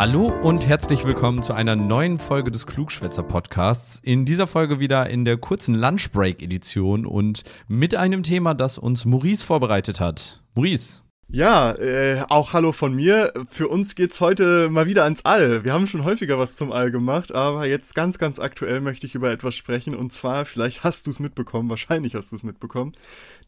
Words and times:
Hallo 0.00 0.32
und 0.40 0.66
herzlich 0.66 1.04
willkommen 1.04 1.42
zu 1.42 1.52
einer 1.52 1.76
neuen 1.76 2.18
Folge 2.18 2.50
des 2.50 2.66
Klugschwätzer 2.66 3.22
Podcasts. 3.22 4.00
In 4.02 4.24
dieser 4.24 4.46
Folge 4.46 4.80
wieder 4.80 5.10
in 5.10 5.26
der 5.26 5.36
kurzen 5.36 5.74
Lunchbreak 5.74 6.40
Edition 6.40 7.04
und 7.04 7.44
mit 7.68 7.94
einem 7.94 8.22
Thema, 8.22 8.54
das 8.54 8.78
uns 8.78 9.04
Maurice 9.04 9.44
vorbereitet 9.44 10.00
hat. 10.00 10.42
Maurice. 10.54 11.02
Ja, 11.28 11.72
äh, 11.72 12.24
auch 12.30 12.54
hallo 12.54 12.72
von 12.72 12.94
mir. 12.94 13.34
Für 13.50 13.68
uns 13.68 13.94
geht's 13.94 14.22
heute 14.22 14.70
mal 14.70 14.86
wieder 14.86 15.04
ans 15.04 15.26
All. 15.26 15.64
Wir 15.64 15.74
haben 15.74 15.86
schon 15.86 16.04
häufiger 16.04 16.38
was 16.38 16.56
zum 16.56 16.72
All 16.72 16.90
gemacht, 16.90 17.34
aber 17.34 17.66
jetzt 17.66 17.94
ganz, 17.94 18.16
ganz 18.16 18.38
aktuell 18.38 18.80
möchte 18.80 19.06
ich 19.06 19.14
über 19.14 19.30
etwas 19.30 19.54
sprechen. 19.54 19.94
Und 19.94 20.14
zwar, 20.14 20.46
vielleicht 20.46 20.82
hast 20.82 21.08
du 21.08 21.10
es 21.10 21.18
mitbekommen, 21.18 21.68
wahrscheinlich 21.68 22.14
hast 22.14 22.32
du 22.32 22.36
es 22.36 22.42
mitbekommen, 22.42 22.94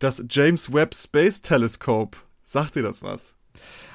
das 0.01 0.23
James 0.29 0.71
Webb 0.71 0.95
Space 0.95 1.41
Telescope. 1.41 2.19
Sagt 2.43 2.75
dir 2.77 2.83
das 2.83 3.01
was? 3.01 3.37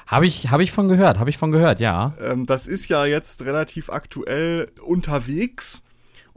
Habe 0.07 0.25
ich, 0.25 0.49
hab 0.49 0.61
ich 0.61 0.71
von 0.71 0.87
gehört, 0.87 1.19
habe 1.19 1.29
ich 1.29 1.37
von 1.37 1.51
gehört, 1.51 1.79
ja. 1.81 2.15
Ähm, 2.21 2.45
das 2.45 2.65
ist 2.65 2.87
ja 2.87 3.05
jetzt 3.05 3.43
relativ 3.43 3.89
aktuell 3.89 4.71
unterwegs 4.81 5.83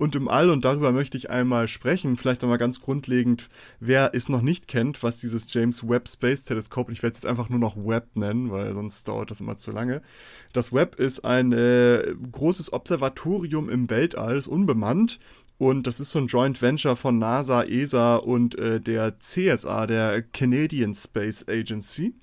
und 0.01 0.16
im 0.16 0.28
All 0.28 0.48
und 0.48 0.65
darüber 0.65 0.92
möchte 0.92 1.19
ich 1.19 1.28
einmal 1.28 1.69
sprechen. 1.69 2.16
Vielleicht 2.16 2.42
einmal 2.42 2.56
ganz 2.56 2.80
grundlegend, 2.80 3.51
wer 3.80 4.12
es 4.14 4.30
noch 4.30 4.41
nicht 4.41 4.66
kennt, 4.66 5.02
was 5.02 5.19
dieses 5.19 5.52
James 5.52 5.87
Webb 5.87 6.09
Space 6.09 6.42
Telescope, 6.42 6.91
ich 6.91 7.02
werde 7.02 7.12
es 7.12 7.19
jetzt 7.19 7.30
einfach 7.30 7.51
nur 7.51 7.59
noch 7.59 7.77
Webb 7.77 8.09
nennen, 8.14 8.51
weil 8.51 8.73
sonst 8.73 9.06
dauert 9.06 9.30
das 9.30 9.41
immer 9.41 9.59
zu 9.59 9.73
lange. 9.73 10.00
Das 10.55 10.73
Webb 10.73 10.95
ist 10.95 11.27
ein 11.27 11.52
äh, 11.52 12.14
großes 12.33 12.73
Observatorium 12.73 13.69
im 13.69 13.91
Weltall, 13.91 14.39
ist 14.39 14.48
unbemannt. 14.48 15.20
Und 15.59 15.87
das 15.87 16.00
ist 16.00 16.12
so 16.12 16.19
ein 16.19 16.28
Joint 16.28 16.62
Venture 16.62 16.97
von 16.97 17.19
NASA, 17.19 17.64
ESA 17.64 18.16
und 18.16 18.59
äh, 18.59 18.80
der 18.80 19.20
CSA, 19.20 19.87
der 19.87 20.23
Canadian 20.23 20.95
Space 20.95 21.47
Agency. 21.47 22.14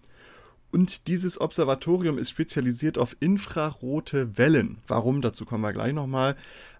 Und 0.71 1.07
dieses 1.07 1.39
Observatorium 1.39 2.17
ist 2.17 2.29
spezialisiert 2.29 2.97
auf 2.97 3.15
infrarote 3.19 4.37
Wellen. 4.37 4.79
Warum? 4.87 5.21
Dazu 5.21 5.45
kommen 5.45 5.63
wir 5.63 5.73
gleich 5.73 5.93
nochmal. 5.93 6.35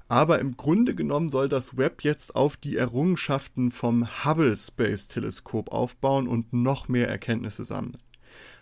Aber 0.10 0.40
im 0.40 0.56
Grunde 0.56 0.96
genommen 0.96 1.30
soll 1.30 1.50
das 1.50 1.78
Web 1.78 2.04
jetzt 2.04 2.36
auf 2.36 2.56
die 2.56 2.78
Errungenschaften 2.78 3.72
vom 3.72 4.26
Hubble 4.26 4.56
Space 4.56 5.08
Teleskop 5.08 5.72
aufbauen 5.72 6.28
und 6.28 6.54
noch 6.54 6.88
mehr 6.88 7.10
Erkenntnisse 7.10 7.66
sammeln. 7.66 7.98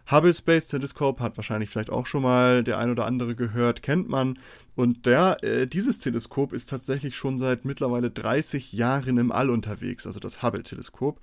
Hubble 0.09 0.33
Space 0.33 0.67
Telescope 0.67 1.21
hat 1.21 1.35
wahrscheinlich 1.35 1.71
vielleicht 1.71 1.89
auch 1.89 2.05
schon 2.05 2.21
mal 2.21 2.63
der 2.63 2.77
ein 2.77 2.91
oder 2.91 3.05
andere 3.05 3.35
gehört, 3.35 3.81
kennt 3.81 4.07
man. 4.07 4.37
Und 4.75 5.07
der, 5.07 5.43
äh, 5.43 5.65
dieses 5.65 5.97
Teleskop 5.97 6.53
ist 6.53 6.69
tatsächlich 6.69 7.15
schon 7.15 7.39
seit 7.39 7.65
mittlerweile 7.65 8.11
30 8.11 8.71
Jahren 8.71 9.17
im 9.17 9.31
All 9.31 9.49
unterwegs, 9.49 10.05
also 10.05 10.19
das 10.19 10.43
Hubble 10.43 10.61
Teleskop 10.61 11.19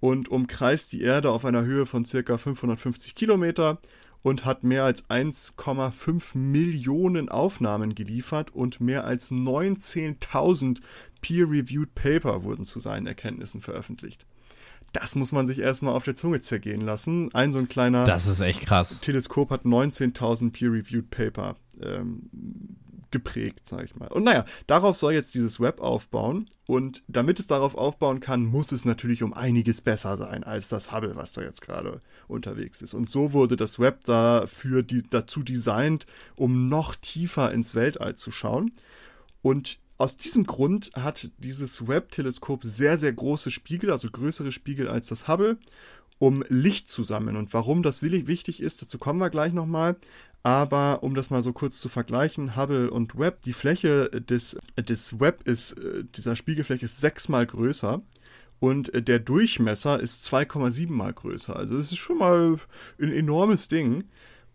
und 0.00 0.28
umkreist 0.28 0.92
die 0.92 1.02
Erde 1.02 1.30
auf 1.30 1.44
einer 1.44 1.64
Höhe 1.64 1.86
von 1.86 2.04
circa 2.04 2.38
550 2.38 3.14
Kilometer 3.14 3.78
und 4.22 4.44
hat 4.44 4.64
mehr 4.64 4.84
als 4.84 5.08
1,5 5.08 6.36
Millionen 6.36 7.28
Aufnahmen 7.28 7.94
geliefert 7.94 8.54
und 8.54 8.80
mehr 8.80 9.04
als 9.04 9.30
19.000 9.30 10.80
peer-reviewed 11.20 11.94
Paper 11.94 12.42
wurden 12.42 12.64
zu 12.64 12.80
seinen 12.80 13.06
Erkenntnissen 13.06 13.60
veröffentlicht. 13.60 14.26
Das 14.92 15.14
muss 15.14 15.30
man 15.30 15.46
sich 15.46 15.58
erstmal 15.58 15.94
auf 15.94 16.04
der 16.04 16.14
Zunge 16.14 16.40
zergehen 16.40 16.80
lassen. 16.80 17.32
Ein 17.34 17.52
so 17.52 17.58
ein 17.58 17.68
kleiner 17.68 18.04
das 18.04 18.26
ist 18.26 18.40
echt 18.40 18.62
krass. 18.62 19.00
Teleskop 19.00 19.50
hat 19.50 19.64
19.000 19.64 20.52
peer-reviewed 20.52 21.10
Paper 21.10 21.56
ähm, 21.80 22.30
geprägt, 23.10 23.66
sage 23.66 23.84
ich 23.84 23.96
mal. 23.96 24.08
Und 24.08 24.24
naja, 24.24 24.44
darauf 24.66 24.96
soll 24.96 25.12
jetzt 25.12 25.34
dieses 25.34 25.60
Web 25.60 25.80
aufbauen. 25.80 26.48
Und 26.66 27.02
damit 27.08 27.38
es 27.38 27.46
darauf 27.46 27.74
aufbauen 27.76 28.20
kann, 28.20 28.44
muss 28.44 28.72
es 28.72 28.84
natürlich 28.84 29.22
um 29.22 29.32
einiges 29.32 29.80
besser 29.80 30.16
sein 30.16 30.44
als 30.44 30.68
das 30.68 30.92
Hubble, 30.92 31.16
was 31.16 31.32
da 31.32 31.42
jetzt 31.42 31.62
gerade 31.62 32.00
unterwegs 32.28 32.82
ist. 32.82 32.94
Und 32.94 33.08
so 33.08 33.32
wurde 33.32 33.56
das 33.56 33.78
Web 33.78 34.04
dafür 34.04 34.82
die, 34.82 35.02
dazu 35.08 35.42
designt, 35.42 36.06
um 36.34 36.68
noch 36.68 36.96
tiefer 36.96 37.52
ins 37.52 37.74
Weltall 37.74 38.16
zu 38.16 38.30
schauen. 38.30 38.72
Und 39.42 39.78
aus 39.98 40.16
diesem 40.16 40.44
Grund 40.44 40.90
hat 40.94 41.30
dieses 41.38 41.88
Webb-Teleskop 41.88 42.64
sehr, 42.64 42.98
sehr 42.98 43.12
große 43.12 43.50
Spiegel, 43.50 43.90
also 43.90 44.10
größere 44.10 44.52
Spiegel 44.52 44.88
als 44.88 45.08
das 45.08 45.26
Hubble, 45.26 45.58
um 46.18 46.44
Licht 46.48 46.88
zu 46.88 47.02
sammeln. 47.02 47.36
Und 47.36 47.54
warum 47.54 47.82
das 47.82 48.02
wichtig 48.02 48.60
ist, 48.60 48.82
dazu 48.82 48.98
kommen 48.98 49.20
wir 49.20 49.30
gleich 49.30 49.52
nochmal. 49.52 49.96
Aber 50.46 51.02
um 51.02 51.16
das 51.16 51.28
mal 51.28 51.42
so 51.42 51.52
kurz 51.52 51.80
zu 51.80 51.88
vergleichen, 51.88 52.54
Hubble 52.54 52.88
und 52.88 53.18
Webb, 53.18 53.42
die 53.42 53.52
Fläche 53.52 54.08
des, 54.10 54.56
des 54.78 55.18
Webb 55.18 55.42
ist, 55.42 55.72
äh, 55.72 56.04
dieser 56.04 56.36
Spiegelfläche 56.36 56.84
ist 56.84 57.00
sechsmal 57.00 57.46
größer 57.46 58.00
und 58.60 58.94
äh, 58.94 59.02
der 59.02 59.18
Durchmesser 59.18 59.98
ist 59.98 60.24
2,7 60.32 60.88
mal 60.88 61.12
größer. 61.12 61.56
Also 61.56 61.76
das 61.76 61.90
ist 61.90 61.98
schon 61.98 62.18
mal 62.18 62.60
ein 63.02 63.12
enormes 63.12 63.66
Ding. 63.66 64.04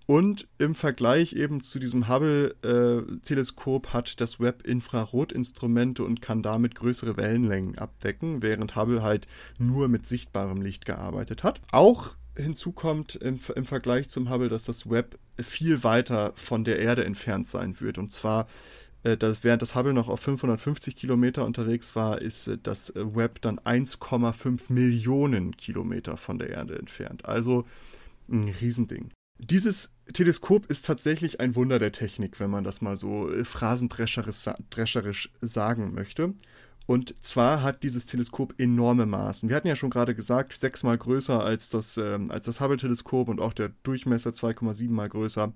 Und 0.06 0.48
im 0.60 0.76
Vergleich 0.76 1.34
eben 1.34 1.60
zu 1.60 1.78
diesem 1.78 2.08
Hubble-Teleskop 2.08 3.88
äh, 3.88 3.90
hat 3.90 4.22
das 4.22 4.40
Webb 4.40 4.66
Infrarotinstrumente 4.66 6.06
und 6.06 6.22
kann 6.22 6.42
damit 6.42 6.76
größere 6.76 7.18
Wellenlängen 7.18 7.78
abdecken, 7.78 8.42
während 8.42 8.78
Hubble 8.78 9.04
halt 9.04 9.28
nur 9.58 9.90
mit 9.90 10.08
sichtbarem 10.08 10.62
Licht 10.62 10.86
gearbeitet 10.86 11.44
hat. 11.44 11.60
Auch 11.74 12.16
hinzu 12.42 12.72
kommt 12.72 13.16
im, 13.16 13.40
im 13.56 13.66
Vergleich 13.66 14.10
zum 14.10 14.30
Hubble, 14.30 14.50
dass 14.50 14.64
das 14.64 14.90
Webb 14.90 15.18
viel 15.40 15.84
weiter 15.84 16.34
von 16.36 16.64
der 16.64 16.80
Erde 16.80 17.06
entfernt 17.06 17.48
sein 17.48 17.80
wird. 17.80 17.98
Und 17.98 18.12
zwar, 18.12 18.48
äh, 19.04 19.18
dass, 19.18 19.44
während 19.44 19.62
das 19.62 19.76
Hubble 19.76 19.94
noch 19.94 20.10
auf 20.10 20.20
550 20.20 20.96
Kilometer 20.96 21.46
unterwegs 21.46 21.96
war, 21.96 22.22
ist 22.22 22.48
äh, 22.48 22.58
das 22.62 22.94
Webb 22.96 23.42
dann 23.42 23.60
1,5 23.60 24.72
Millionen 24.72 25.56
Kilometer 25.56 26.18
von 26.18 26.40
der 26.40 26.50
Erde 26.50 26.78
entfernt. 26.78 27.26
Also 27.26 27.66
ein 28.30 28.54
Riesending. 28.62 29.12
Dieses 29.40 29.94
Teleskop 30.14 30.68
ist 30.68 30.86
tatsächlich 30.86 31.40
ein 31.40 31.56
Wunder 31.56 31.80
der 31.80 31.92
Technik, 31.92 32.40
wenn 32.40 32.52
man 32.52 32.64
das 32.64 32.82
mal 32.82 32.96
so 32.96 33.32
äh, 33.32 33.44
phrasendrescherisch 33.44 35.32
sagen 35.42 35.94
möchte. 35.94 36.34
Und 36.86 37.16
zwar 37.22 37.62
hat 37.62 37.84
dieses 37.84 38.06
Teleskop 38.06 38.56
enorme 38.58 39.06
Maßen. 39.06 39.50
Wir 39.50 39.56
hatten 39.56 39.68
ja 39.68 39.76
schon 39.76 39.90
gerade 39.90 40.16
gesagt, 40.16 40.54
sechsmal 40.54 40.98
größer 40.98 41.44
als 41.44 41.70
das, 41.70 41.98
ähm, 41.98 42.32
das 42.44 42.60
Hubble-Teleskop 42.60 43.30
und 43.30 43.40
auch 43.40 43.54
der 43.54 43.70
Durchmesser 43.84 44.32
2,7 44.32 44.90
mal 44.90 45.10
größer. 45.10 45.54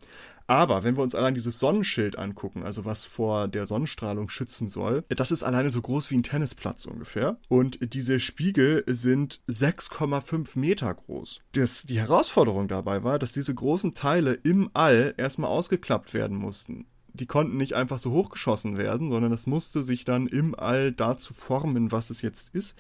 Aber 0.48 0.84
wenn 0.84 0.96
wir 0.96 1.04
uns 1.04 1.16
allein 1.16 1.34
dieses 1.34 1.60
Sonnenschild 1.60 2.18
angucken, 2.18 2.64
also 2.64 2.86
was 2.86 3.04
vor 3.04 3.48
der 3.48 3.66
Sonnenstrahlung 3.66 4.30
schützen 4.30 4.68
soll, 4.68 5.04
das 5.10 5.32
ist 5.32 5.44
alleine 5.44 5.72
so 5.72 5.82
groß 5.82 6.12
wie 6.12 6.18
ein 6.18 6.24
Tennisplatz 6.24 6.86
ungefähr. 6.86 7.38
Und 7.48 7.94
diese 7.94 8.20
Spiegel 8.20 8.84
sind 8.88 9.42
6,5 9.50 10.58
Meter 10.60 10.94
groß. 10.94 11.42
Das, 11.54 11.84
die 11.84 12.00
Herausforderung 12.00 12.68
dabei 12.68 13.04
war, 13.04 13.18
dass 13.18 13.34
diese 13.34 13.56
großen 13.56 13.96
Teile 13.96 14.34
im 14.34 14.70
All 14.74 15.16
erstmal 15.18 15.50
ausgeklappt 15.50 16.14
werden 16.14 16.38
mussten 16.38 16.86
die 17.16 17.26
konnten 17.26 17.58
nicht 17.58 17.74
einfach 17.74 18.00
so 18.00 18.12
hochgeschossen 18.12 18.78
werden, 18.78 19.10
sondern 19.10 19.32
das 19.32 19.48
musste 19.48 19.84
sich 19.84 20.06
dann 20.06 20.28
im 20.28 20.54
All 20.54 20.92
dazu 20.92 21.34
formen, 21.34 21.92
was 21.92 22.10
es 22.10 22.22
jetzt 22.22 22.54
ist. 22.54 22.78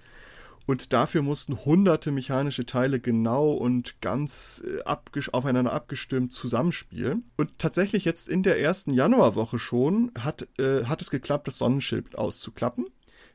Und 0.67 0.93
dafür 0.93 1.21
mussten 1.21 1.63
hunderte 1.63 2.11
mechanische 2.11 2.65
Teile 2.65 2.99
genau 2.99 3.51
und 3.51 4.01
ganz 4.01 4.63
äh, 4.65 4.81
abges 4.81 5.31
aufeinander 5.31 5.71
abgestimmt 5.71 6.31
zusammenspielen. 6.31 7.29
Und 7.37 7.59
tatsächlich 7.59 8.03
jetzt 8.03 8.27
in 8.27 8.41
der 8.41 8.59
ersten 8.59 8.91
Januarwoche 8.91 9.59
schon 9.59 10.11
hat, 10.17 10.47
äh, 10.57 10.85
hat 10.85 11.03
es 11.03 11.11
geklappt, 11.11 11.47
das 11.47 11.59
Sonnenschild 11.59 12.17
auszuklappen. 12.17 12.87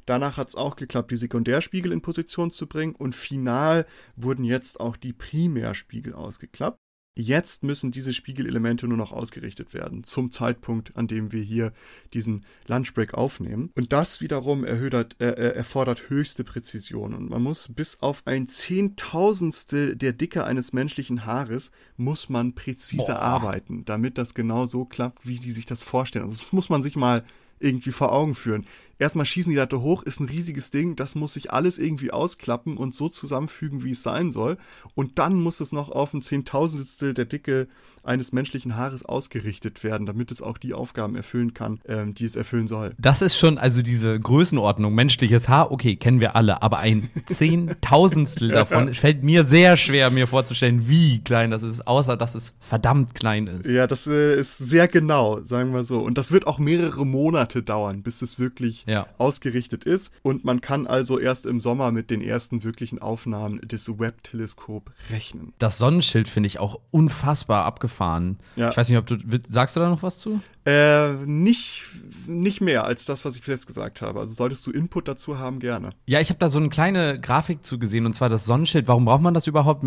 Danach 0.06 0.38
hat 0.38 0.49
es 0.49 0.56
auch 0.56 0.75
geklappt, 0.75 1.12
die 1.12 1.17
Sekundärspiegel 1.17 1.93
in 1.93 2.03
Position 2.03 2.50
zu 2.50 2.67
bringen. 2.67 2.97
Und 2.97 3.15
final 3.15 3.87
wurden 4.17 4.43
jetzt 4.43 4.81
auch 4.81 4.97
die 4.97 5.12
Primärspiegel 5.12 6.15
ausgeklappt. 6.15 6.78
Jetzt 7.16 7.65
müssen 7.65 7.91
diese 7.91 8.12
Spiegelelemente 8.12 8.87
nur 8.87 8.97
noch 8.97 9.12
ausgerichtet 9.12 9.75
werden, 9.75 10.04
zum 10.04 10.31
Zeitpunkt, 10.31 10.97
an 10.97 11.09
dem 11.09 11.32
wir 11.32 11.43
hier 11.43 11.72
diesen 12.15 12.47
Lunchbreak 12.69 13.15
aufnehmen. 13.15 13.71
Und 13.76 13.93
das 13.93 14.21
wiederum 14.21 14.65
erhöht, 14.65 15.16
äh, 15.20 15.26
erfordert 15.26 16.09
höchste 16.09 16.44
Präzision. 16.44 17.15
Und 17.15 17.28
man 17.28 17.43
muss 17.43 17.69
bis 17.69 18.00
auf 18.00 18.22
ein 18.26 18.47
Zehntausendstel 18.47 19.96
der 19.96 20.12
Dicke 20.12 20.44
eines 20.44 20.73
menschlichen 20.73 21.26
Haares, 21.26 21.73
muss 21.96 22.29
man 22.29 22.55
präzise 22.55 23.06
Boah. 23.06 23.19
arbeiten, 23.19 23.84
damit 23.84 24.17
das 24.17 24.34
genau 24.34 24.67
so 24.67 24.84
klappt, 24.84 25.26
wie 25.26 25.40
die 25.40 25.52
sich 25.52 25.67
das 25.67 25.82
vorstellen. 25.82 26.26
Also 26.26 26.37
das 26.37 26.52
muss 26.52 26.69
man 26.69 26.82
sich 26.82 26.94
mal 26.94 27.25
irgendwie 27.58 27.93
vor 27.93 28.12
Augen 28.12 28.34
führen 28.34 28.67
erstmal 29.00 29.26
schießen 29.26 29.50
die 29.50 29.56
Latte 29.56 29.81
hoch, 29.81 30.02
ist 30.02 30.20
ein 30.20 30.29
riesiges 30.29 30.70
Ding, 30.70 30.94
das 30.94 31.14
muss 31.14 31.35
sich 31.35 31.52
alles 31.52 31.79
irgendwie 31.79 32.12
ausklappen 32.12 32.76
und 32.76 32.94
so 32.94 33.08
zusammenfügen, 33.08 33.82
wie 33.82 33.91
es 33.91 34.02
sein 34.02 34.31
soll. 34.31 34.58
Und 34.94 35.19
dann 35.19 35.35
muss 35.35 35.61
es 35.61 35.73
noch 35.73 35.91
auf 35.91 36.14
ein 36.14 36.23
Zehntausendstel 36.23 37.14
der 37.14 37.25
Dicke 37.25 37.67
eines 38.02 38.32
menschlichen 38.32 38.76
Haares 38.76 39.05
ausgerichtet 39.05 39.85
werden, 39.85 40.06
damit 40.06 40.31
es 40.31 40.41
auch 40.41 40.58
die 40.58 40.73
Aufgaben 40.73 41.17
erfüllen 41.17 41.52
kann, 41.55 41.81
ähm, 41.87 42.14
die 42.14 42.25
es 42.25 42.37
erfüllen 42.37 42.67
soll. 42.67 42.94
Das 42.99 43.20
ist 43.20 43.37
schon, 43.37 43.58
also 43.58 43.82
diese 43.82 44.19
Größenordnung, 44.19 44.94
menschliches 44.94 45.49
Haar, 45.49 45.70
okay, 45.70 45.96
kennen 45.96 46.20
wir 46.20 46.37
alle, 46.37 46.62
aber 46.62 46.79
ein 46.79 47.11
Zehntausendstel 47.26 48.49
davon 48.53 48.88
ja. 48.88 48.94
fällt 48.94 49.23
mir 49.23 49.44
sehr 49.44 49.76
schwer, 49.76 50.11
mir 50.11 50.26
vorzustellen, 50.26 50.88
wie 50.88 51.23
klein 51.23 51.50
das 51.50 51.62
ist, 51.62 51.87
außer 51.87 52.17
dass 52.17 52.35
es 52.35 52.55
verdammt 52.58 53.14
klein 53.14 53.46
ist. 53.46 53.69
Ja, 53.69 53.87
das 53.87 54.06
äh, 54.06 54.41
ist 54.41 54.56
sehr 54.56 54.88
genau, 54.88 55.43
sagen 55.43 55.73
wir 55.73 55.85
so. 55.85 56.00
Und 56.00 56.17
das 56.17 56.32
wird 56.32 56.46
auch 56.46 56.58
mehrere 56.58 57.05
Monate 57.05 57.62
dauern, 57.62 58.03
bis 58.03 58.23
es 58.23 58.38
wirklich 58.38 58.85
ja. 58.90 59.06
ausgerichtet 59.19 59.84
ist. 59.84 60.12
Und 60.22 60.44
man 60.44 60.60
kann 60.60 60.87
also 60.87 61.19
erst 61.19 61.46
im 61.46 61.60
Sommer 61.60 61.92
mit 61.92 62.10
den 62.10 62.20
ersten 62.20 62.64
wirklichen 62.64 62.98
Aufnahmen 62.98 63.60
des 63.60 63.88
Webb-Teleskop 63.98 64.90
rechnen. 65.10 65.52
Das 65.58 65.78
Sonnenschild 65.78 66.28
finde 66.28 66.48
ich 66.48 66.58
auch 66.58 66.81
unfassbar 66.90 67.64
abgefahren. 67.64 68.38
Ja. 68.56 68.70
Ich 68.70 68.76
weiß 68.76 68.88
nicht, 68.88 68.98
ob 68.98 69.06
du, 69.06 69.16
sagst 69.48 69.76
du 69.76 69.81
da 69.81 69.88
noch 69.88 70.02
was 70.02 70.19
zu? 70.19 70.40
Äh, 70.66 71.12
nicht, 71.25 71.84
nicht 72.26 72.60
mehr 72.60 72.84
als 72.84 73.04
das, 73.04 73.25
was 73.25 73.34
ich 73.37 73.40
bis 73.40 73.48
jetzt 73.48 73.66
gesagt 73.66 74.02
habe. 74.02 74.19
Also 74.19 74.34
solltest 74.34 74.66
du 74.66 74.70
Input 74.70 75.08
dazu 75.08 75.38
haben, 75.38 75.60
gerne. 75.60 75.90
Ja, 76.06 76.20
ich 76.20 76.28
habe 76.31 76.38
da 76.38 76.48
so 76.48 76.58
eine 76.58 76.69
kleine 76.69 77.20
Grafik 77.20 77.64
zu 77.64 77.78
gesehen 77.78 78.06
und 78.06 78.14
zwar 78.14 78.28
das 78.28 78.44
Sonnenschild. 78.44 78.88
Warum 78.88 79.04
braucht 79.04 79.22
man 79.22 79.34
das 79.34 79.46
überhaupt? 79.46 79.86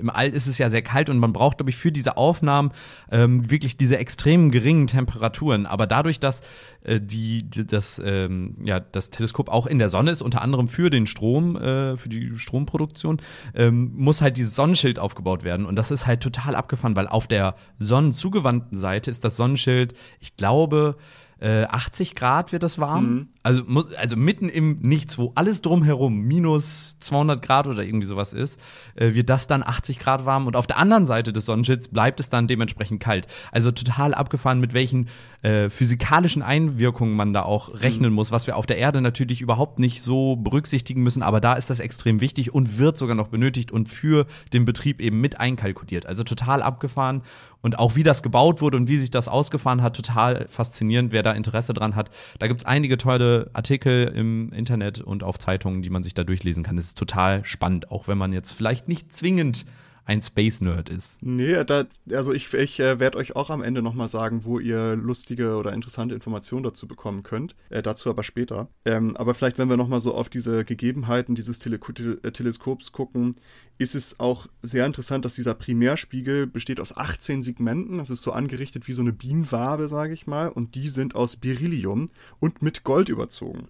Im 0.00 0.10
All 0.10 0.30
ist 0.30 0.46
es 0.46 0.58
ja 0.58 0.70
sehr 0.70 0.82
kalt 0.82 1.08
und 1.08 1.18
man 1.18 1.32
braucht, 1.32 1.58
glaube 1.58 1.70
ich, 1.70 1.76
für 1.76 1.92
diese 1.92 2.16
Aufnahmen 2.16 2.72
ähm, 3.10 3.50
wirklich 3.50 3.76
diese 3.76 3.98
extrem 3.98 4.50
geringen 4.50 4.86
Temperaturen. 4.86 5.66
Aber 5.66 5.86
dadurch, 5.86 6.18
dass 6.18 6.42
äh, 6.82 7.00
die, 7.00 7.48
die, 7.48 7.66
das, 7.66 8.00
ähm, 8.04 8.56
ja, 8.64 8.80
das 8.80 9.10
Teleskop 9.10 9.48
auch 9.48 9.66
in 9.66 9.78
der 9.78 9.88
Sonne 9.88 10.10
ist, 10.10 10.22
unter 10.22 10.42
anderem 10.42 10.68
für 10.68 10.90
den 10.90 11.06
Strom, 11.06 11.56
äh, 11.56 11.96
für 11.96 12.08
die 12.08 12.36
Stromproduktion, 12.36 13.20
ähm, 13.54 13.92
muss 13.94 14.20
halt 14.20 14.36
dieses 14.36 14.54
Sonnenschild 14.54 14.98
aufgebaut 14.98 15.44
werden. 15.44 15.66
Und 15.66 15.76
das 15.76 15.90
ist 15.90 16.06
halt 16.06 16.22
total 16.22 16.56
abgefahren, 16.56 16.96
weil 16.96 17.06
auf 17.06 17.26
der 17.26 17.54
sonnenzugewandten 17.78 18.76
Seite 18.76 19.10
ist 19.10 19.24
das 19.24 19.36
Sonnenschild, 19.36 19.94
ich 20.18 20.36
glaube, 20.36 20.96
80 21.42 22.10
äh, 22.10 22.14
Grad 22.14 22.52
wird 22.52 22.62
das 22.62 22.78
warm. 22.78 23.04
Mhm. 23.04 23.28
Also, 23.42 23.62
also 23.96 24.16
mitten 24.16 24.50
im 24.50 24.76
Nichts, 24.82 25.16
wo 25.16 25.32
alles 25.34 25.62
drumherum 25.62 26.20
minus 26.20 26.96
200 27.00 27.40
Grad 27.40 27.66
oder 27.68 27.82
irgendwie 27.82 28.06
sowas 28.06 28.34
ist, 28.34 28.60
äh, 28.96 29.14
wird 29.14 29.30
das 29.30 29.46
dann 29.46 29.62
80 29.62 29.98
Grad 29.98 30.26
warm. 30.26 30.46
Und 30.46 30.56
auf 30.56 30.66
der 30.66 30.76
anderen 30.76 31.06
Seite 31.06 31.32
des 31.32 31.46
Sonnenschilds 31.46 31.88
bleibt 31.88 32.20
es 32.20 32.28
dann 32.28 32.48
dementsprechend 32.48 33.00
kalt. 33.00 33.26
Also 33.50 33.70
total 33.70 34.12
abgefahren, 34.12 34.60
mit 34.60 34.74
welchen 34.74 35.08
äh, 35.40 35.70
physikalischen 35.70 36.42
Einwirkungen 36.42 37.16
man 37.16 37.32
da 37.32 37.42
auch 37.42 37.80
rechnen 37.80 38.10
mhm. 38.10 38.16
muss, 38.16 38.30
was 38.30 38.46
wir 38.46 38.58
auf 38.58 38.66
der 38.66 38.76
Erde 38.76 39.00
natürlich 39.00 39.40
überhaupt 39.40 39.78
nicht 39.78 40.02
so 40.02 40.36
berücksichtigen 40.36 41.02
müssen. 41.02 41.22
Aber 41.22 41.40
da 41.40 41.54
ist 41.54 41.70
das 41.70 41.80
extrem 41.80 42.20
wichtig 42.20 42.52
und 42.52 42.76
wird 42.76 42.98
sogar 42.98 43.16
noch 43.16 43.28
benötigt 43.28 43.72
und 43.72 43.88
für 43.88 44.26
den 44.52 44.66
Betrieb 44.66 45.00
eben 45.00 45.18
mit 45.18 45.40
einkalkuliert. 45.40 46.04
Also 46.04 46.24
total 46.24 46.62
abgefahren. 46.62 47.22
Und 47.62 47.78
auch 47.78 47.94
wie 47.94 48.02
das 48.02 48.22
gebaut 48.22 48.62
wurde 48.62 48.78
und 48.78 48.88
wie 48.88 48.96
sich 48.96 49.10
das 49.10 49.28
ausgefahren 49.28 49.82
hat, 49.82 49.94
total 49.94 50.46
faszinierend, 50.48 51.12
wer 51.12 51.22
da 51.22 51.32
Interesse 51.32 51.74
dran 51.74 51.94
hat. 51.94 52.10
Da 52.38 52.48
gibt 52.48 52.62
es 52.62 52.66
einige 52.66 52.96
tolle 52.96 53.29
Artikel 53.52 54.12
im 54.14 54.52
Internet 54.52 55.00
und 55.00 55.22
auf 55.22 55.38
Zeitungen, 55.38 55.82
die 55.82 55.90
man 55.90 56.02
sich 56.02 56.14
da 56.14 56.24
durchlesen 56.24 56.62
kann. 56.62 56.78
Es 56.78 56.86
ist 56.86 56.98
total 56.98 57.44
spannend, 57.44 57.90
auch 57.90 58.08
wenn 58.08 58.18
man 58.18 58.32
jetzt 58.32 58.52
vielleicht 58.52 58.88
nicht 58.88 59.14
zwingend 59.14 59.66
ein 60.04 60.22
Space-Nerd 60.22 60.88
ist. 60.88 61.18
Nee, 61.20 61.64
da, 61.64 61.84
also 62.10 62.32
ich, 62.32 62.52
ich 62.54 62.80
äh, 62.80 62.98
werde 62.98 63.18
euch 63.18 63.36
auch 63.36 63.50
am 63.50 63.62
Ende 63.62 63.82
nochmal 63.82 64.08
sagen, 64.08 64.44
wo 64.44 64.58
ihr 64.58 64.96
lustige 64.96 65.56
oder 65.56 65.72
interessante 65.72 66.14
Informationen 66.14 66.64
dazu 66.64 66.88
bekommen 66.88 67.22
könnt. 67.22 67.54
Äh, 67.68 67.82
dazu 67.82 68.10
aber 68.10 68.22
später. 68.22 68.68
Ähm, 68.84 69.16
aber 69.16 69.34
vielleicht, 69.34 69.58
wenn 69.58 69.68
wir 69.68 69.76
nochmal 69.76 70.00
so 70.00 70.14
auf 70.14 70.28
diese 70.28 70.64
Gegebenheiten 70.64 71.34
dieses 71.34 71.58
Tele 71.58 71.78
äh, 72.22 72.32
Teleskops 72.32 72.92
gucken, 72.92 73.36
ist 73.78 73.94
es 73.94 74.20
auch 74.20 74.46
sehr 74.62 74.86
interessant, 74.86 75.24
dass 75.24 75.34
dieser 75.34 75.54
Primärspiegel 75.54 76.46
besteht 76.46 76.80
aus 76.80 76.96
18 76.96 77.42
Segmenten. 77.42 77.98
Das 77.98 78.10
ist 78.10 78.22
so 78.22 78.32
angerichtet 78.32 78.88
wie 78.88 78.92
so 78.92 79.02
eine 79.02 79.12
Bienenwabe, 79.12 79.88
sage 79.88 80.12
ich 80.12 80.26
mal. 80.26 80.48
Und 80.48 80.74
die 80.74 80.88
sind 80.88 81.14
aus 81.14 81.36
Beryllium 81.36 82.10
und 82.40 82.62
mit 82.62 82.84
Gold 82.84 83.08
überzogen. 83.08 83.68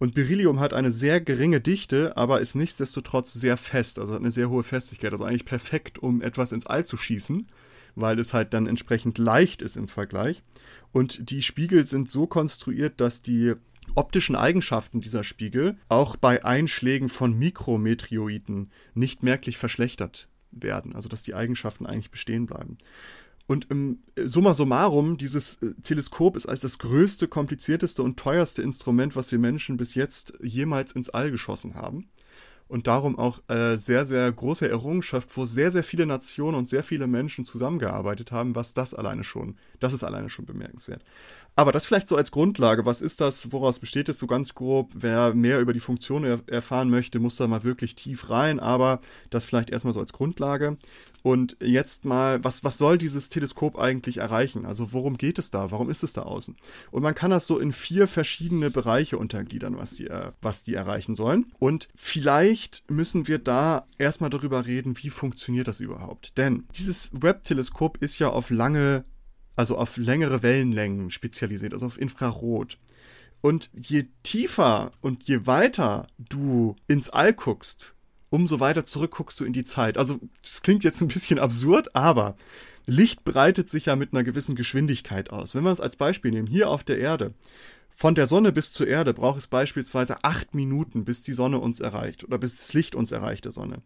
Und 0.00 0.14
Beryllium 0.14 0.60
hat 0.60 0.72
eine 0.72 0.90
sehr 0.90 1.20
geringe 1.20 1.60
Dichte, 1.60 2.16
aber 2.16 2.40
ist 2.40 2.54
nichtsdestotrotz 2.54 3.34
sehr 3.34 3.58
fest, 3.58 3.98
also 3.98 4.14
hat 4.14 4.20
eine 4.20 4.30
sehr 4.30 4.48
hohe 4.48 4.62
Festigkeit, 4.62 5.12
also 5.12 5.24
eigentlich 5.24 5.44
perfekt, 5.44 5.98
um 5.98 6.22
etwas 6.22 6.52
ins 6.52 6.66
All 6.66 6.86
zu 6.86 6.96
schießen, 6.96 7.46
weil 7.96 8.18
es 8.18 8.32
halt 8.32 8.54
dann 8.54 8.66
entsprechend 8.66 9.18
leicht 9.18 9.60
ist 9.60 9.76
im 9.76 9.88
Vergleich. 9.88 10.42
Und 10.90 11.30
die 11.30 11.42
Spiegel 11.42 11.84
sind 11.84 12.10
so 12.10 12.26
konstruiert, 12.26 12.98
dass 12.98 13.20
die 13.20 13.52
optischen 13.94 14.36
Eigenschaften 14.36 15.02
dieser 15.02 15.22
Spiegel 15.22 15.76
auch 15.90 16.16
bei 16.16 16.46
Einschlägen 16.46 17.10
von 17.10 17.38
Mikrometeoriten 17.38 18.70
nicht 18.94 19.22
merklich 19.22 19.58
verschlechtert 19.58 20.28
werden, 20.50 20.94
also 20.94 21.10
dass 21.10 21.24
die 21.24 21.34
Eigenschaften 21.34 21.84
eigentlich 21.84 22.10
bestehen 22.10 22.46
bleiben. 22.46 22.78
Und 23.50 23.68
im 23.68 23.98
äh, 24.14 24.26
Summa 24.26 24.54
summarum, 24.54 25.16
dieses 25.16 25.60
äh, 25.60 25.74
Teleskop 25.82 26.36
ist 26.36 26.46
als 26.46 26.60
das 26.60 26.78
größte, 26.78 27.26
komplizierteste 27.26 28.00
und 28.00 28.16
teuerste 28.16 28.62
Instrument, 28.62 29.16
was 29.16 29.32
wir 29.32 29.40
Menschen 29.40 29.76
bis 29.76 29.96
jetzt 29.96 30.34
jemals 30.40 30.92
ins 30.92 31.10
All 31.10 31.32
geschossen 31.32 31.74
haben. 31.74 32.08
Und 32.70 32.86
darum 32.86 33.18
auch 33.18 33.40
äh, 33.48 33.76
sehr, 33.78 34.06
sehr 34.06 34.30
große 34.30 34.68
Errungenschaft, 34.68 35.36
wo 35.36 35.44
sehr, 35.44 35.72
sehr 35.72 35.82
viele 35.82 36.06
Nationen 36.06 36.56
und 36.56 36.68
sehr 36.68 36.84
viele 36.84 37.08
Menschen 37.08 37.44
zusammengearbeitet 37.44 38.30
haben, 38.30 38.54
was 38.54 38.74
das 38.74 38.94
alleine 38.94 39.24
schon, 39.24 39.56
das 39.80 39.92
ist 39.92 40.04
alleine 40.04 40.30
schon 40.30 40.46
bemerkenswert. 40.46 41.02
Aber 41.56 41.72
das 41.72 41.84
vielleicht 41.84 42.08
so 42.08 42.16
als 42.16 42.30
Grundlage. 42.30 42.86
Was 42.86 43.02
ist 43.02 43.20
das? 43.20 43.52
Woraus 43.52 43.80
besteht 43.80 44.08
es 44.08 44.18
so 44.18 44.26
ganz 44.26 44.54
grob? 44.54 44.92
Wer 44.94 45.34
mehr 45.34 45.60
über 45.60 45.72
die 45.72 45.80
Funktion 45.80 46.24
er 46.24 46.40
erfahren 46.46 46.90
möchte, 46.90 47.18
muss 47.18 47.36
da 47.36 47.46
mal 47.48 47.64
wirklich 47.64 47.96
tief 47.96 48.30
rein. 48.30 48.60
Aber 48.60 49.00
das 49.30 49.44
vielleicht 49.44 49.70
erstmal 49.70 49.92
so 49.92 50.00
als 50.00 50.12
Grundlage. 50.12 50.78
Und 51.22 51.56
jetzt 51.60 52.06
mal, 52.06 52.42
was, 52.42 52.64
was 52.64 52.78
soll 52.78 52.96
dieses 52.96 53.28
Teleskop 53.28 53.78
eigentlich 53.78 54.18
erreichen? 54.18 54.64
Also 54.64 54.92
worum 54.92 55.18
geht 55.18 55.38
es 55.38 55.50
da? 55.50 55.70
Warum 55.70 55.90
ist 55.90 56.02
es 56.02 56.14
da 56.14 56.22
außen? 56.22 56.56
Und 56.90 57.02
man 57.02 57.14
kann 57.14 57.30
das 57.30 57.46
so 57.46 57.58
in 57.58 57.72
vier 57.72 58.06
verschiedene 58.06 58.70
Bereiche 58.70 59.18
untergliedern, 59.18 59.76
was 59.76 59.96
die, 59.96 60.06
äh, 60.06 60.32
was 60.40 60.62
die 60.62 60.74
erreichen 60.74 61.14
sollen. 61.14 61.52
Und 61.58 61.88
vielleicht 61.94 62.59
müssen 62.88 63.28
wir 63.28 63.38
da 63.38 63.86
erstmal 63.98 64.30
darüber 64.30 64.66
reden, 64.66 64.96
wie 64.98 65.10
funktioniert 65.10 65.68
das 65.68 65.80
überhaupt? 65.80 66.36
Denn 66.38 66.64
dieses 66.76 67.10
Webb-Teleskop 67.12 67.98
ist 68.02 68.18
ja 68.18 68.28
auf 68.28 68.50
lange 68.50 69.04
also 69.60 69.76
auf 69.76 69.98
längere 69.98 70.42
Wellenlängen 70.42 71.10
spezialisiert, 71.10 71.74
also 71.74 71.84
auf 71.86 72.00
Infrarot. 72.00 72.78
Und 73.42 73.70
je 73.74 74.06
tiefer 74.22 74.90
und 75.02 75.24
je 75.24 75.46
weiter 75.46 76.06
du 76.18 76.76
ins 76.86 77.10
All 77.10 77.34
guckst, 77.34 77.94
umso 78.30 78.58
weiter 78.58 78.86
zurück 78.86 79.12
guckst 79.12 79.38
du 79.38 79.44
in 79.44 79.52
die 79.52 79.64
Zeit. 79.64 79.98
Also, 79.98 80.18
das 80.42 80.62
klingt 80.62 80.82
jetzt 80.82 81.02
ein 81.02 81.08
bisschen 81.08 81.38
absurd, 81.38 81.94
aber 81.94 82.36
Licht 82.86 83.22
breitet 83.22 83.68
sich 83.68 83.86
ja 83.86 83.96
mit 83.96 84.14
einer 84.14 84.24
gewissen 84.24 84.54
Geschwindigkeit 84.54 85.28
aus. 85.30 85.54
Wenn 85.54 85.64
wir 85.64 85.72
es 85.72 85.80
als 85.80 85.96
Beispiel 85.96 86.30
nehmen, 86.30 86.48
hier 86.48 86.70
auf 86.70 86.82
der 86.82 86.98
Erde, 86.98 87.34
von 88.00 88.14
der 88.14 88.26
Sonne 88.26 88.50
bis 88.50 88.72
zur 88.72 88.88
Erde 88.88 89.12
braucht 89.12 89.36
es 89.36 89.46
beispielsweise 89.46 90.24
acht 90.24 90.54
Minuten, 90.54 91.04
bis 91.04 91.20
die 91.20 91.34
Sonne 91.34 91.58
uns 91.58 91.80
erreicht 91.80 92.24
oder 92.24 92.38
bis 92.38 92.56
das 92.56 92.72
Licht 92.72 92.94
uns 92.94 93.12
erreicht, 93.12 93.44
der 93.44 93.52
Sonne. 93.52 93.82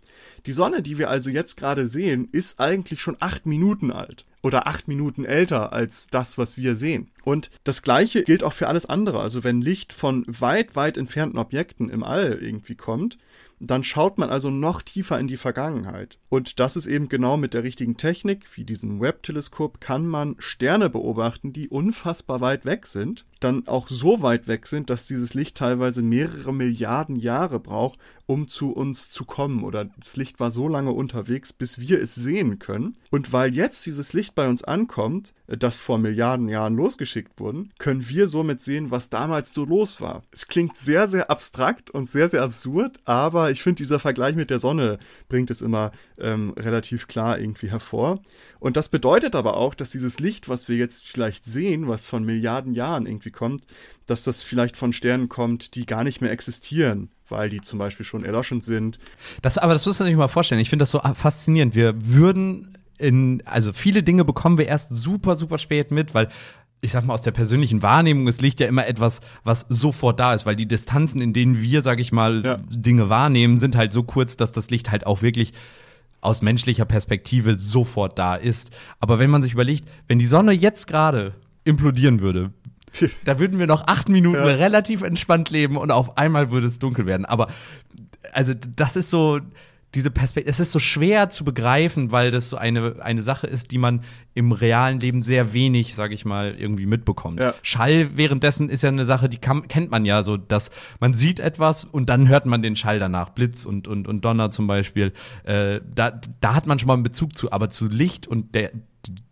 Die 0.47 0.53
Sonne, 0.53 0.83
die 0.83 0.99
wir 0.99 1.11
also 1.11 1.31
jetzt 1.31 1.57
gerade 1.57 1.89
sehen, 1.89 2.29
ist 2.31 2.61
eigentlich 2.61 3.01
schon 3.01 3.17
acht 3.19 3.45
Minuten 3.45 3.91
alt 3.91 4.25
oder 4.44 4.67
acht 4.67 4.88
Minuten 4.88 5.25
älter 5.25 5.73
als 5.73 6.06
das, 6.08 6.37
was 6.37 6.58
wir 6.58 6.76
sehen. 6.76 7.11
Und 7.25 7.50
das 7.64 7.81
gleiche 7.81 8.25
gilt 8.25 8.44
auch 8.44 8.52
für 8.52 8.69
alles 8.69 8.85
andere. 8.85 9.20
Also 9.20 9.43
wenn 9.43 9.62
Licht 9.62 9.94
von 9.94 10.23
weit, 10.29 10.76
weit 10.76 10.99
entfernten 10.99 11.38
Objekten 11.38 11.88
im 11.88 12.05
All 12.05 12.38
irgendwie 12.43 12.75
kommt, 12.75 13.17
dann 13.58 13.85
schaut 13.85 14.19
man 14.19 14.29
also 14.29 14.50
noch 14.50 14.82
tiefer 14.82 15.19
in 15.19 15.29
die 15.29 15.38
Vergangenheit. 15.38 16.19
Und 16.29 16.60
das 16.60 16.77
ist 16.77 16.86
eben 16.86 17.08
genau 17.08 17.39
mit 17.39 17.55
der 17.55 17.63
richtigen 17.63 17.96
Technik, 17.96 18.44
wie 18.55 18.65
diesem 18.65 19.01
Webb-Teleskop, 19.01 19.81
kann 19.81 20.06
man 20.06 20.36
Sterne 20.39 20.91
beobachten, 20.91 21.55
die 21.55 21.69
unfassbar 21.69 22.41
weit 22.41 22.67
weg 22.67 22.86
sind, 22.86 23.24
dann 23.41 23.67
auch 23.67 23.89
so 23.89 24.20
weit 24.20 24.48
weg 24.48 24.67
sind, 24.67 24.91
dass 24.91 25.06
dieses 25.06 25.32
Licht 25.32 25.56
teilweise 25.56 26.03
mehrere 26.03 26.53
Milliarden 26.53 27.17
Jahre 27.17 27.60
braucht, 27.60 27.98
um 28.27 28.49
zu 28.49 28.73
uns 28.73 29.11
zu 29.11 29.25
kommen. 29.25 29.65
Oder 29.65 29.87
das 29.99 30.17
Licht 30.17 30.41
war 30.41 30.51
so 30.51 30.69
lange 30.69 30.93
unterwegs, 30.93 31.53
bis 31.53 31.79
wir 31.79 32.01
es 32.01 32.15
sehen 32.15 32.59
können. 32.59 32.97
Und 33.11 33.33
weil 33.33 33.55
jetzt 33.55 33.85
dieses 33.87 34.13
Licht 34.13 34.35
bei 34.35 34.49
uns 34.49 34.65
ankommt, 34.65 35.35
äh, 35.47 35.57
das 35.57 35.79
vor 35.79 35.99
Milliarden 35.99 36.49
Jahren 36.49 36.77
losgeschickt 36.77 37.39
wurden, 37.39 37.71
können 37.79 38.09
wir 38.09 38.27
somit 38.27 38.61
sehen, 38.61 38.91
was 38.91 39.11
damals 39.11 39.53
so 39.53 39.65
los 39.65 40.01
war. 40.01 40.23
Es 40.31 40.49
klingt 40.49 40.77
sehr, 40.77 41.09
sehr 41.09 41.31
abstrakt 41.31 41.91
und 41.91 42.09
sehr, 42.09 42.29
sehr 42.29 42.43
absurd, 42.43 43.01
aber 43.05 43.51
ich 43.51 43.63
finde, 43.63 43.83
dieser 43.83 43.99
Vergleich 43.99 44.37
mit 44.37 44.51
der 44.51 44.59
Sonne 44.61 44.99
bringt 45.29 45.51
es 45.51 45.63
immer 45.63 45.93
ähm, 46.19 46.55
relativ 46.57 47.09
klar 47.09 47.39
irgendwie 47.39 47.71
hervor. 47.71 48.21
Und 48.59 48.79
das 48.79 48.89
bedeutet 48.89 49.35
aber 49.35 49.59
auch, 49.59 49.75
dass 49.75 49.91
dieses 49.91 50.21
Licht, 50.21 50.49
was 50.49 50.69
wir 50.69 50.77
jetzt 50.77 51.07
vielleicht 51.07 51.45
sehen, 51.45 51.87
was 51.87 52.07
von 52.07 52.25
Milliarden 52.25 52.73
Jahren 52.73 53.07
irgendwie 53.07 53.31
kommt, 53.31 53.65
dass 54.07 54.25
das 54.25 54.43
vielleicht 54.43 54.77
von 54.77 54.95
Sternen 54.95 55.29
kommt, 55.29 55.75
die 55.75 55.85
gar 55.85 56.05
nicht 56.05 56.23
mehr 56.23 56.31
existieren 56.31 57.11
weil 57.29 57.51
die 57.51 57.61
zum 57.61 57.79
Beispiel 57.79 58.05
schon 58.05 58.25
erloschen 58.25 58.61
sind. 58.61 58.99
Das, 59.43 59.59
aber 59.59 59.73
das 59.73 59.87
musst 59.87 60.01
du 60.01 60.05
dir 60.05 60.17
mal 60.17 60.29
vorstellen. 60.29 60.61
Ich 60.61 60.71
finde 60.71 60.83
das 60.83 60.91
so 60.91 61.01
faszinierend. 61.15 61.75
Wir 61.75 61.95
würden 62.01 62.77
in, 62.99 63.43
also 63.45 63.73
viele 63.73 64.03
Dinge 64.03 64.25
bekommen 64.25 64.59
wir 64.59 64.67
erst 64.67 64.91
super, 64.91 65.37
super 65.37 65.59
spät 65.59 65.91
mit, 65.91 66.15
weil 66.15 66.29
ich 66.81 66.93
sag 66.93 67.07
mal, 67.07 67.15
aus 67.15 67.23
der 67.23 67.31
persönlichen 67.31 67.81
Wahrnehmung 67.81 68.29
ist 68.29 68.43
Licht 68.43 68.61
ja 68.61 68.67
immer 68.67 68.87
etwas, 68.87 69.23
was 69.43 69.65
sofort 69.71 70.21
da 70.21 70.35
ist, 70.35 70.45
weil 70.45 70.55
die 70.55 70.67
Distanzen, 70.69 71.23
in 71.23 71.33
denen 71.33 71.63
wir, 71.63 71.81
sag 71.81 71.99
ich 71.99 72.13
mal, 72.13 72.45
ja. 72.45 72.59
Dinge 72.69 73.09
wahrnehmen, 73.09 73.57
sind 73.57 73.75
halt 73.75 73.95
so 73.95 74.03
kurz, 74.03 74.37
dass 74.37 74.53
das 74.53 74.69
Licht 74.69 74.91
halt 74.91 75.07
auch 75.07 75.23
wirklich 75.23 75.55
aus 76.21 76.43
menschlicher 76.43 76.85
Perspektive 76.85 77.57
sofort 77.57 78.19
da 78.19 78.35
ist. 78.35 78.71
Aber 79.01 79.19
wenn 79.19 79.31
man 79.31 79.43
sich 79.43 79.55
überlegt, 79.55 79.89
wenn 80.09 80.19
die 80.19 80.27
Sonne 80.27 80.53
jetzt 80.53 80.87
gerade 80.87 81.35
implodieren 81.65 82.21
würde, 82.21 82.53
da 83.24 83.39
würden 83.39 83.58
wir 83.58 83.67
noch 83.67 83.86
acht 83.86 84.08
Minuten 84.08 84.36
ja. 84.36 84.55
relativ 84.55 85.03
entspannt 85.03 85.51
leben 85.51 85.77
und 85.77 85.91
auf 85.91 86.17
einmal 86.17 86.51
würde 86.51 86.67
es 86.67 86.79
dunkel 86.79 87.06
werden. 87.06 87.24
Aber 87.24 87.48
also 88.32 88.55
das 88.55 88.96
ist 88.96 89.10
so, 89.10 89.41
diese 89.94 90.10
Perspektive, 90.10 90.51
es 90.51 90.60
ist 90.60 90.72
so 90.72 90.81
schwer 90.81 91.31
zu 91.31 91.44
begreifen, 91.44 92.10
weil 92.10 92.31
das 92.31 92.51
so 92.51 92.56
eine, 92.56 92.96
eine 93.01 93.22
Sache 93.22 93.46
ist, 93.46 93.70
die 93.70 93.79
man 93.79 94.03
im 94.34 94.51
realen 94.51 94.98
Leben 94.98 95.22
sehr 95.22 95.53
wenig, 95.53 95.94
sage 95.94 96.15
ich 96.15 96.24
mal, 96.24 96.56
irgendwie 96.58 96.86
mitbekommt. 96.86 97.41
Ja. 97.41 97.55
Schall 97.63 98.17
währenddessen 98.17 98.69
ist 98.69 98.82
ja 98.82 98.89
eine 98.89 99.05
Sache, 99.05 99.29
die 99.29 99.39
kann, 99.39 99.69
kennt 99.69 99.91
man 99.91 100.05
ja 100.05 100.22
so, 100.22 100.36
dass 100.36 100.70
man 100.98 101.15
sieht 101.15 101.39
etwas 101.39 101.84
und 101.84 102.08
dann 102.08 102.29
hört 102.29 102.46
man 102.46 102.63
den 102.63 102.77
Schall 102.77 102.98
danach, 102.98 103.31
Blitz 103.31 103.65
und, 103.65 103.86
und, 103.86 104.08
und 104.08 104.24
Donner 104.24 104.51
zum 104.51 104.67
Beispiel. 104.67 105.13
Äh, 105.44 105.81
da, 105.94 106.20
da 106.41 106.55
hat 106.55 106.67
man 106.67 106.79
schon 106.79 106.89
mal 106.89 106.94
einen 106.94 107.05
Bezug 107.05 107.36
zu, 107.36 107.53
aber 107.53 107.70
zu 107.70 107.86
Licht 107.86 108.27
und 108.27 108.55
der, 108.55 108.72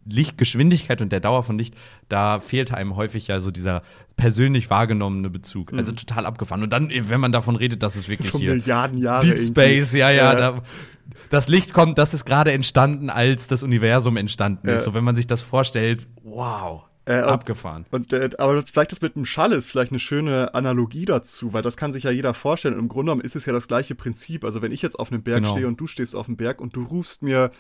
Lichtgeschwindigkeit 0.04 1.00
und 1.00 1.11
der 1.11 1.21
Dauer 1.21 1.42
von 1.42 1.59
Licht, 1.59 1.75
da 2.09 2.40
fehlt 2.40 2.73
einem 2.73 2.97
häufig 2.97 3.28
ja 3.28 3.40
so 3.40 3.50
dieser 3.50 3.82
persönlich 4.16 4.71
wahrgenommene 4.71 5.30
Bezug. 5.30 5.73
Mhm. 5.73 5.78
Also 5.78 5.92
total 5.92 6.26
abgefahren. 6.26 6.62
Und 6.62 6.71
dann, 6.71 6.90
wenn 6.90 7.21
man 7.21 7.32
davon 7.32 7.56
redet, 7.56 7.82
dass 7.82 7.97
es 7.97 8.09
wirklich 8.09 8.30
so 8.30 8.38
hier 8.38 8.54
Milliarden 8.54 8.99
Jahre 8.99 9.26
Deep 9.26 9.42
Space, 9.42 9.92
ja, 9.92 10.11
ja, 10.11 10.32
ja. 10.32 10.35
Da, 10.35 10.62
das 11.30 11.49
Licht 11.49 11.73
kommt, 11.73 11.99
das 11.99 12.14
ist 12.14 12.25
gerade 12.25 12.52
entstanden, 12.52 13.11
als 13.11 13.47
das 13.47 13.62
Universum 13.62 14.16
entstanden 14.16 14.68
ja. 14.68 14.75
ist. 14.75 14.85
So, 14.85 14.94
wenn 14.94 15.04
man 15.04 15.16
sich 15.16 15.26
das 15.26 15.42
vorstellt, 15.42 16.06
wow. 16.23 16.85
Äh, 17.04 17.14
Abgefahren. 17.14 17.85
Und, 17.90 18.12
äh, 18.12 18.30
aber 18.38 18.62
vielleicht 18.62 18.92
das 18.92 19.00
mit 19.00 19.16
dem 19.16 19.25
Schall 19.25 19.50
ist 19.50 19.66
vielleicht 19.66 19.90
eine 19.90 19.99
schöne 19.99 20.54
Analogie 20.54 21.04
dazu, 21.04 21.52
weil 21.52 21.62
das 21.62 21.76
kann 21.76 21.90
sich 21.90 22.04
ja 22.04 22.12
jeder 22.12 22.32
vorstellen. 22.32 22.75
Und 22.75 22.80
im 22.80 22.88
Grunde 22.88 23.11
genommen 23.11 23.23
ist 23.23 23.35
es 23.35 23.44
ja 23.44 23.52
das 23.52 23.66
gleiche 23.66 23.97
Prinzip. 23.97 24.44
Also 24.44 24.62
wenn 24.62 24.71
ich 24.71 24.82
jetzt 24.82 25.00
auf 25.00 25.11
einem 25.11 25.25
Berg 25.25 25.38
genau. 25.38 25.50
stehe 25.50 25.66
und 25.66 25.80
du 25.80 25.88
stehst 25.88 26.14
auf 26.14 26.26
dem 26.26 26.37
Berg 26.37 26.61
und 26.61 26.76
du 26.76 26.85
rufst 26.85 27.23
mir 27.23 27.50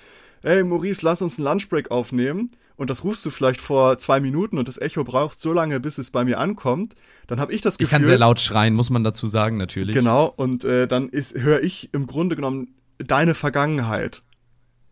hey 0.42 0.64
Maurice, 0.64 1.04
lass 1.04 1.22
uns 1.22 1.38
einen 1.38 1.46
Lunchbreak 1.46 1.90
aufnehmen 1.90 2.50
und 2.76 2.90
das 2.90 3.04
rufst 3.04 3.24
du 3.24 3.30
vielleicht 3.30 3.60
vor 3.60 3.98
zwei 3.98 4.20
Minuten 4.20 4.58
und 4.58 4.68
das 4.68 4.78
Echo 4.78 5.04
braucht 5.04 5.40
so 5.40 5.52
lange, 5.52 5.80
bis 5.80 5.98
es 5.98 6.10
bei 6.10 6.24
mir 6.24 6.38
ankommt, 6.38 6.94
dann 7.26 7.40
habe 7.40 7.52
ich 7.52 7.60
das 7.60 7.78
Gefühl. 7.78 7.86
Ich 7.86 7.90
kann 7.90 8.04
sehr 8.04 8.18
laut 8.18 8.40
schreien, 8.40 8.74
muss 8.74 8.90
man 8.90 9.04
dazu 9.04 9.28
sagen, 9.28 9.56
natürlich. 9.56 9.94
Genau, 9.94 10.26
und 10.26 10.64
äh, 10.64 10.86
dann 10.86 11.10
höre 11.12 11.62
ich 11.62 11.90
im 11.92 12.06
Grunde 12.06 12.36
genommen 12.36 12.74
deine 12.98 13.34
Vergangenheit. 13.34 14.22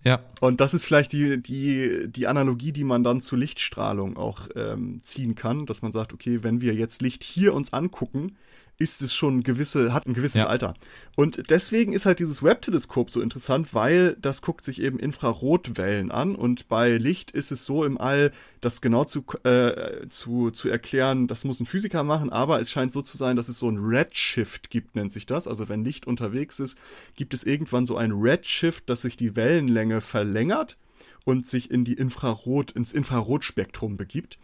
Ja. 0.04 0.20
Und 0.40 0.60
das 0.60 0.72
ist 0.72 0.84
vielleicht 0.84 1.12
die, 1.12 1.42
die, 1.42 2.06
die 2.08 2.26
Analogie, 2.26 2.72
die 2.72 2.84
man 2.84 3.04
dann 3.04 3.20
zu 3.20 3.36
Lichtstrahlung 3.36 4.16
auch 4.16 4.48
ähm, 4.56 5.00
ziehen 5.02 5.34
kann, 5.34 5.66
dass 5.66 5.82
man 5.82 5.92
sagt, 5.92 6.14
okay, 6.14 6.42
wenn 6.42 6.60
wir 6.60 6.74
jetzt 6.74 7.02
Licht 7.02 7.22
hier 7.22 7.52
uns 7.52 7.72
angucken, 7.72 8.36
ist 8.80 9.02
es 9.02 9.14
schon 9.14 9.42
gewisse, 9.42 9.92
hat 9.92 10.06
ein 10.06 10.14
gewisses 10.14 10.40
ja. 10.40 10.46
Alter. 10.46 10.74
Und 11.14 11.50
deswegen 11.50 11.92
ist 11.92 12.06
halt 12.06 12.18
dieses 12.18 12.42
Webb-Teleskop 12.42 13.10
so 13.10 13.20
interessant, 13.20 13.74
weil 13.74 14.16
das 14.20 14.40
guckt 14.40 14.64
sich 14.64 14.80
eben 14.80 14.98
Infrarotwellen 14.98 16.10
an 16.10 16.34
und 16.34 16.66
bei 16.68 16.96
Licht 16.96 17.30
ist 17.30 17.52
es 17.52 17.66
so 17.66 17.84
im 17.84 18.00
All, 18.00 18.32
das 18.62 18.80
genau 18.80 19.04
zu, 19.04 19.22
äh, 19.44 20.08
zu, 20.08 20.50
zu 20.50 20.70
erklären, 20.70 21.28
das 21.28 21.44
muss 21.44 21.60
ein 21.60 21.66
Physiker 21.66 22.02
machen, 22.04 22.30
aber 22.30 22.58
es 22.58 22.70
scheint 22.70 22.90
so 22.90 23.02
zu 23.02 23.18
sein, 23.18 23.36
dass 23.36 23.50
es 23.50 23.58
so 23.58 23.68
ein 23.68 23.78
Redshift 23.78 24.70
gibt, 24.70 24.96
nennt 24.96 25.12
sich 25.12 25.26
das. 25.26 25.46
Also 25.46 25.68
wenn 25.68 25.84
Licht 25.84 26.06
unterwegs 26.06 26.58
ist, 26.58 26.78
gibt 27.16 27.34
es 27.34 27.44
irgendwann 27.44 27.84
so 27.84 27.98
ein 27.98 28.12
Redshift, 28.12 28.88
dass 28.88 29.02
sich 29.02 29.18
die 29.18 29.36
Wellenlänge 29.36 30.00
verlängert 30.00 30.78
und 31.24 31.46
sich 31.46 31.70
in 31.70 31.84
die 31.84 31.94
Infrarot, 31.94 32.72
ins 32.72 32.94
Infrarotspektrum 32.94 33.98
begibt. 33.98 34.38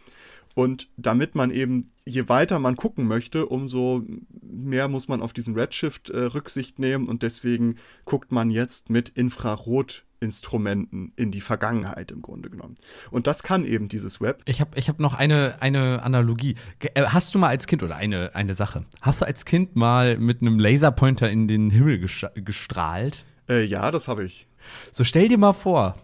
Und 0.57 0.89
damit 0.97 1.35
man 1.35 1.51
eben, 1.51 1.85
je 2.03 2.29
weiter 2.29 2.57
man 2.57 2.77
gucken 2.77 3.05
möchte, 3.05 3.45
umso 3.45 4.01
mehr 4.41 4.87
muss 4.87 5.07
man 5.07 5.21
auf 5.21 5.31
diesen 5.31 5.53
Redshift 5.53 6.09
äh, 6.09 6.17
Rücksicht 6.17 6.79
nehmen 6.79 7.07
und 7.07 7.21
deswegen 7.21 7.75
guckt 8.05 8.31
man 8.31 8.49
jetzt 8.49 8.89
mit 8.89 9.09
Infrarotinstrumenten 9.09 11.13
in 11.15 11.29
die 11.29 11.41
Vergangenheit 11.41 12.09
im 12.09 12.23
Grunde 12.23 12.49
genommen. 12.49 12.75
Und 13.11 13.27
das 13.27 13.43
kann 13.43 13.65
eben 13.65 13.87
dieses 13.87 14.19
Web. 14.19 14.41
Ich 14.45 14.59
habe 14.59 14.71
ich 14.73 14.89
hab 14.89 14.99
noch 14.99 15.13
eine, 15.13 15.61
eine 15.61 16.01
Analogie. 16.01 16.55
Äh, 16.79 17.03
hast 17.03 17.35
du 17.35 17.37
mal 17.37 17.49
als 17.49 17.67
Kind, 17.67 17.83
oder 17.83 17.95
eine, 17.95 18.33
eine 18.33 18.55
Sache, 18.55 18.83
hast 18.99 19.21
du 19.21 19.25
als 19.25 19.45
Kind 19.45 19.75
mal 19.75 20.17
mit 20.17 20.41
einem 20.41 20.57
Laserpointer 20.57 21.29
in 21.29 21.47
den 21.47 21.69
Himmel 21.69 22.03
gestrahlt? 22.33 23.25
Äh, 23.47 23.63
ja, 23.63 23.91
das 23.91 24.07
habe 24.07 24.23
ich. 24.23 24.47
So 24.91 25.03
stell 25.03 25.27
dir 25.27 25.37
mal 25.37 25.53
vor, 25.53 25.97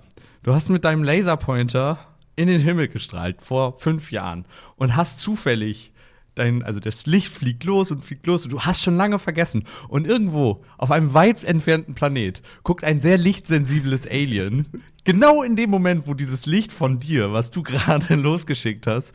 du 0.44 0.54
hast 0.54 0.70
mit 0.70 0.86
deinem 0.86 1.04
Laserpointer 1.04 1.98
in 2.36 2.48
den 2.48 2.62
Himmel 2.62 2.88
gestrahlt 2.88 3.42
vor 3.42 3.78
fünf 3.78 4.12
Jahren 4.12 4.46
und 4.76 4.96
hast 4.96 5.20
zufällig 5.20 5.92
dein, 6.36 6.64
also 6.64 6.80
das 6.80 7.06
Licht 7.06 7.28
fliegt 7.28 7.64
los 7.64 7.92
und 7.92 8.04
fliegt 8.04 8.26
los 8.26 8.44
und 8.44 8.52
du 8.52 8.62
hast 8.62 8.82
schon 8.82 8.96
lange 8.96 9.20
vergessen. 9.20 9.66
Und 9.88 10.08
irgendwo 10.08 10.64
auf 10.78 10.92
einem 10.92 11.14
weit 11.14 11.44
entfernten 11.44 11.94
Planet 11.94 12.42
guckt 12.64 12.84
ein 12.84 13.02
sehr 13.02 13.18
lichtsensibles 13.18 14.08
Alien 14.08 14.66
genau 15.04 15.44
in 15.44 15.56
dem 15.56 15.70
Moment, 15.70 16.08
wo 16.08 16.14
dieses 16.14 16.46
Licht 16.46 16.72
von 16.72 17.00
dir, 17.00 17.34
was 17.34 17.52
du 17.52 17.64
gerade 17.64 18.16
losgeschickt 18.16 18.88
hast, 18.88 19.14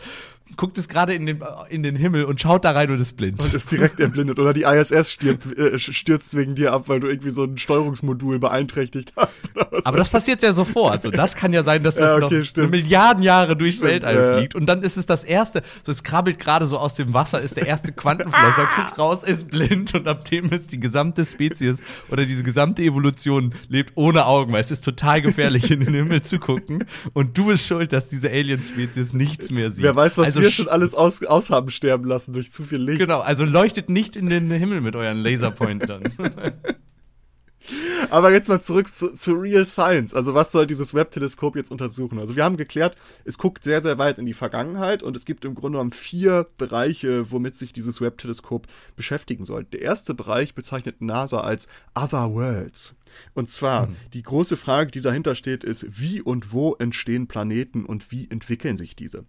guckt 0.57 0.79
es 0.79 0.89
gerade 0.89 1.15
in 1.15 1.27
den, 1.27 1.43
in 1.69 1.83
den 1.83 1.97
Himmel 1.97 2.25
und 2.25 2.41
schaut 2.41 2.65
da 2.65 2.73
rein 2.73 2.91
und 2.91 3.01
ist 3.01 3.17
blind. 3.17 3.41
Und 3.41 3.55
ist 3.55 3.71
direkt 3.71 4.01
erblindet. 4.01 4.39
Oder 4.39 4.53
die 4.53 4.63
ISS 4.63 5.13
stirbt, 5.13 5.57
äh, 5.59 5.79
stürzt 5.79 6.37
wegen 6.37 6.55
dir 6.55 6.73
ab, 6.73 6.85
weil 6.87 7.01
du 7.01 7.09
irgendwie 7.09 7.31
so 7.31 7.45
ein 7.45 7.59
Steuerungsmodul 7.59 8.39
beeinträchtigt 8.39 9.13
hast. 9.17 9.51
Aber 9.85 9.97
das 9.97 10.09
passiert 10.09 10.43
ja 10.43 10.53
sofort. 10.53 10.93
Also 10.93 11.11
das 11.11 11.37
kann 11.37 11.53
ja 11.53 11.63
sein, 11.63 11.83
dass 11.83 11.97
das 11.97 12.21
ja, 12.21 12.27
okay, 12.27 12.45
noch 12.57 12.69
Milliarden 12.69 13.23
Jahre 13.23 13.57
durchs 13.57 13.77
stimmt, 13.77 13.93
Weltall 13.93 14.39
fliegt. 14.39 14.55
Und 14.55 14.67
dann 14.67 14.83
ist 14.83 14.97
es 14.97 15.07
das 15.07 15.25
erste, 15.25 15.63
so 15.83 15.93
es 15.93 16.03
krabbelt 16.03 16.39
gerade 16.39 16.67
so 16.67 16.79
aus 16.79 16.95
dem 16.95 17.15
Wasser, 17.15 17.41
ist 17.41 17.57
der 17.57 17.67
erste 17.67 17.93
Quantenflosser, 17.93 18.69
guckt 18.77 18.99
raus, 18.99 19.23
ist 19.23 19.49
blind 19.49 19.95
und 19.95 20.09
ab 20.09 20.25
dem 20.25 20.51
ist 20.51 20.73
die 20.73 20.81
gesamte 20.81 21.25
Spezies 21.25 21.83
oder 22.11 22.25
diese 22.25 22.43
gesamte 22.43 22.83
Evolution 22.83 23.55
lebt 23.69 23.93
ohne 23.95 24.27
Augen, 24.27 24.53
weil 24.53 24.61
es 24.61 24.71
ist 24.71 24.85
total 24.85 25.23
gefährlich, 25.23 25.71
in 25.71 25.81
den 25.81 25.95
Himmel 25.95 26.23
zu 26.23 26.39
gucken. 26.39 26.85
Und 27.13 27.37
du 27.37 27.47
bist 27.47 27.67
schuld, 27.67 27.93
dass 27.93 28.09
diese 28.09 28.31
Alien-Spezies 28.31 29.13
nichts 29.13 29.51
mehr 29.51 29.71
sieht. 29.71 29.85
Wer 29.85 29.97
weiß, 29.97 30.19
was 30.19 30.27
also 30.27 30.38
wir 30.41 30.51
schon 30.51 30.69
alles 30.69 30.95
aus, 30.95 31.23
aus 31.25 31.51
haben 31.51 31.71
sterben 31.71 32.05
lassen 32.05 32.33
durch 32.33 32.53
zu 32.53 32.65
viel 32.65 32.81
Licht. 32.81 33.01
Genau, 33.01 33.21
also 33.21 33.45
leuchtet 33.45 33.89
nicht 33.89 34.17
in 34.17 34.29
den 34.29 34.51
Himmel 34.51 34.81
mit 34.81 34.97
euren 34.97 35.19
Laserpointern. 35.19 36.03
Aber 38.11 38.33
jetzt 38.33 38.49
mal 38.49 38.61
zurück 38.61 38.93
zu, 38.93 39.13
zu, 39.13 39.35
Real 39.35 39.67
Science. 39.67 40.15
Also 40.15 40.35
was 40.35 40.53
soll 40.53 40.67
dieses 40.67 40.95
Webb-Teleskop 40.95 41.57
jetzt 41.57 41.71
untersuchen? 41.71 42.19
Also 42.19 42.37
wir 42.37 42.45
haben 42.45 42.57
geklärt, 42.57 42.97
es 43.25 43.39
guckt 43.39 43.63
sehr, 43.63 43.83
sehr 43.83 43.99
weit 43.99 44.19
in 44.19 44.27
die 44.27 44.35
Vergangenheit 44.35 45.03
und 45.03 45.17
es 45.17 45.25
gibt 45.25 45.45
im 45.45 45.55
Grunde 45.55 45.77
genommen 45.77 45.93
vier 45.93 46.47
Bereiche, 46.57 47.31
womit 47.31 47.57
sich 47.57 47.73
dieses 47.73 48.01
Webb-Teleskop 48.01 48.67
beschäftigen 48.97 49.45
soll. 49.45 49.65
Der 49.65 49.83
erste 49.83 50.15
Bereich 50.15 50.55
bezeichnet 50.55 51.03
NASA 51.03 51.41
als 51.41 51.69
Other 51.95 52.33
Worlds. 52.33 52.95
Und 53.35 53.51
zwar, 53.51 53.87
mhm. 53.87 53.97
die 54.13 54.23
große 54.23 54.57
Frage, 54.57 54.91
die 54.91 55.01
dahinter 55.01 55.35
steht, 55.35 55.65
ist, 55.65 56.01
wie 56.01 56.21
und 56.21 56.53
wo 56.53 56.75
entstehen 56.75 57.27
Planeten 57.27 57.85
und 57.85 58.11
wie 58.11 58.29
entwickeln 58.31 58.77
sich 58.77 58.97
diese? 58.97 59.25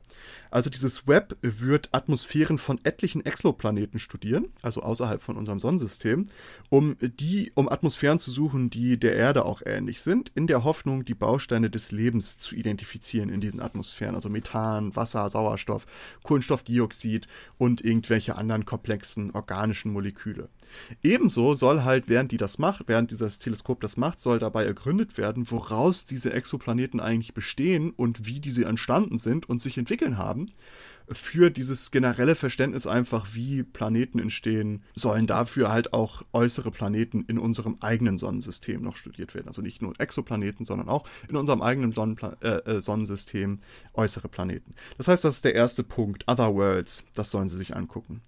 Also 0.51 0.69
dieses 0.69 1.07
Web 1.07 1.37
wird 1.41 1.89
Atmosphären 1.91 2.57
von 2.57 2.79
etlichen 2.83 3.25
Exoplaneten 3.25 3.99
studieren, 3.99 4.47
also 4.61 4.81
außerhalb 4.81 5.21
von 5.21 5.37
unserem 5.37 5.59
Sonnensystem, 5.59 6.29
um 6.69 6.97
die, 6.99 7.51
um 7.55 7.69
Atmosphären 7.69 8.17
zu 8.17 8.31
suchen, 8.31 8.69
die 8.69 8.97
der 8.97 9.15
Erde 9.15 9.45
auch 9.45 9.61
ähnlich 9.65 10.01
sind, 10.01 10.31
in 10.35 10.47
der 10.47 10.63
Hoffnung, 10.63 11.05
die 11.05 11.13
Bausteine 11.13 11.69
des 11.69 11.91
Lebens 11.91 12.39
zu 12.39 12.55
identifizieren 12.55 13.29
in 13.29 13.41
diesen 13.41 13.61
Atmosphären, 13.61 14.15
also 14.15 14.29
Methan, 14.29 14.95
Wasser, 14.95 15.29
Sauerstoff, 15.29 15.85
Kohlenstoffdioxid 16.23 17.27
und 17.57 17.81
irgendwelche 17.81 18.35
anderen 18.35 18.65
komplexen 18.65 19.31
organischen 19.31 19.91
Moleküle. 19.93 20.49
Ebenso 21.03 21.53
soll 21.53 21.83
halt, 21.83 22.09
während 22.09 22.31
die 22.31 22.37
das 22.37 22.59
macht, 22.59 22.83
während 22.87 23.11
dieses 23.11 23.39
Teleskop 23.39 23.81
das 23.81 23.97
macht, 23.97 24.19
soll 24.19 24.39
dabei 24.39 24.65
ergründet 24.65 25.17
werden, 25.17 25.49
woraus 25.49 26.05
diese 26.05 26.33
Exoplaneten 26.33 26.99
eigentlich 26.99 27.33
bestehen 27.33 27.91
und 27.91 28.25
wie 28.25 28.39
diese 28.39 28.65
entstanden 28.65 29.17
sind 29.17 29.47
und 29.49 29.61
sich 29.61 29.77
entwickeln 29.77 30.17
haben. 30.17 30.51
Für 31.11 31.49
dieses 31.49 31.89
generelle 31.89 32.35
Verständnis 32.35 32.85
einfach, 32.85 33.29
wie 33.33 33.63
Planeten 33.63 34.19
entstehen, 34.19 34.83
sollen 34.93 35.25
dafür 35.25 35.71
halt 35.71 35.91
auch 35.91 36.21
äußere 36.33 36.69
Planeten 36.69 37.25
in 37.27 37.39
unserem 37.39 37.77
eigenen 37.79 38.19
Sonnensystem 38.19 38.83
noch 38.83 38.95
studiert 38.95 39.33
werden. 39.33 39.47
Also 39.47 39.63
nicht 39.63 39.81
nur 39.81 39.99
Exoplaneten, 39.99 40.65
sondern 40.65 40.87
auch 40.87 41.07
in 41.27 41.35
unserem 41.35 41.63
eigenen 41.63 41.93
Sonnenpla 41.93 42.37
äh, 42.41 42.47
äh, 42.47 42.81
Sonnensystem 42.81 43.59
äußere 43.95 44.27
Planeten. 44.27 44.75
Das 44.97 45.07
heißt, 45.07 45.25
das 45.25 45.37
ist 45.37 45.45
der 45.45 45.55
erste 45.55 45.83
Punkt. 45.83 46.25
Other 46.27 46.53
Worlds, 46.53 47.03
das 47.15 47.31
sollen 47.31 47.49
sie 47.49 47.57
sich 47.57 47.75
angucken. 47.75 48.21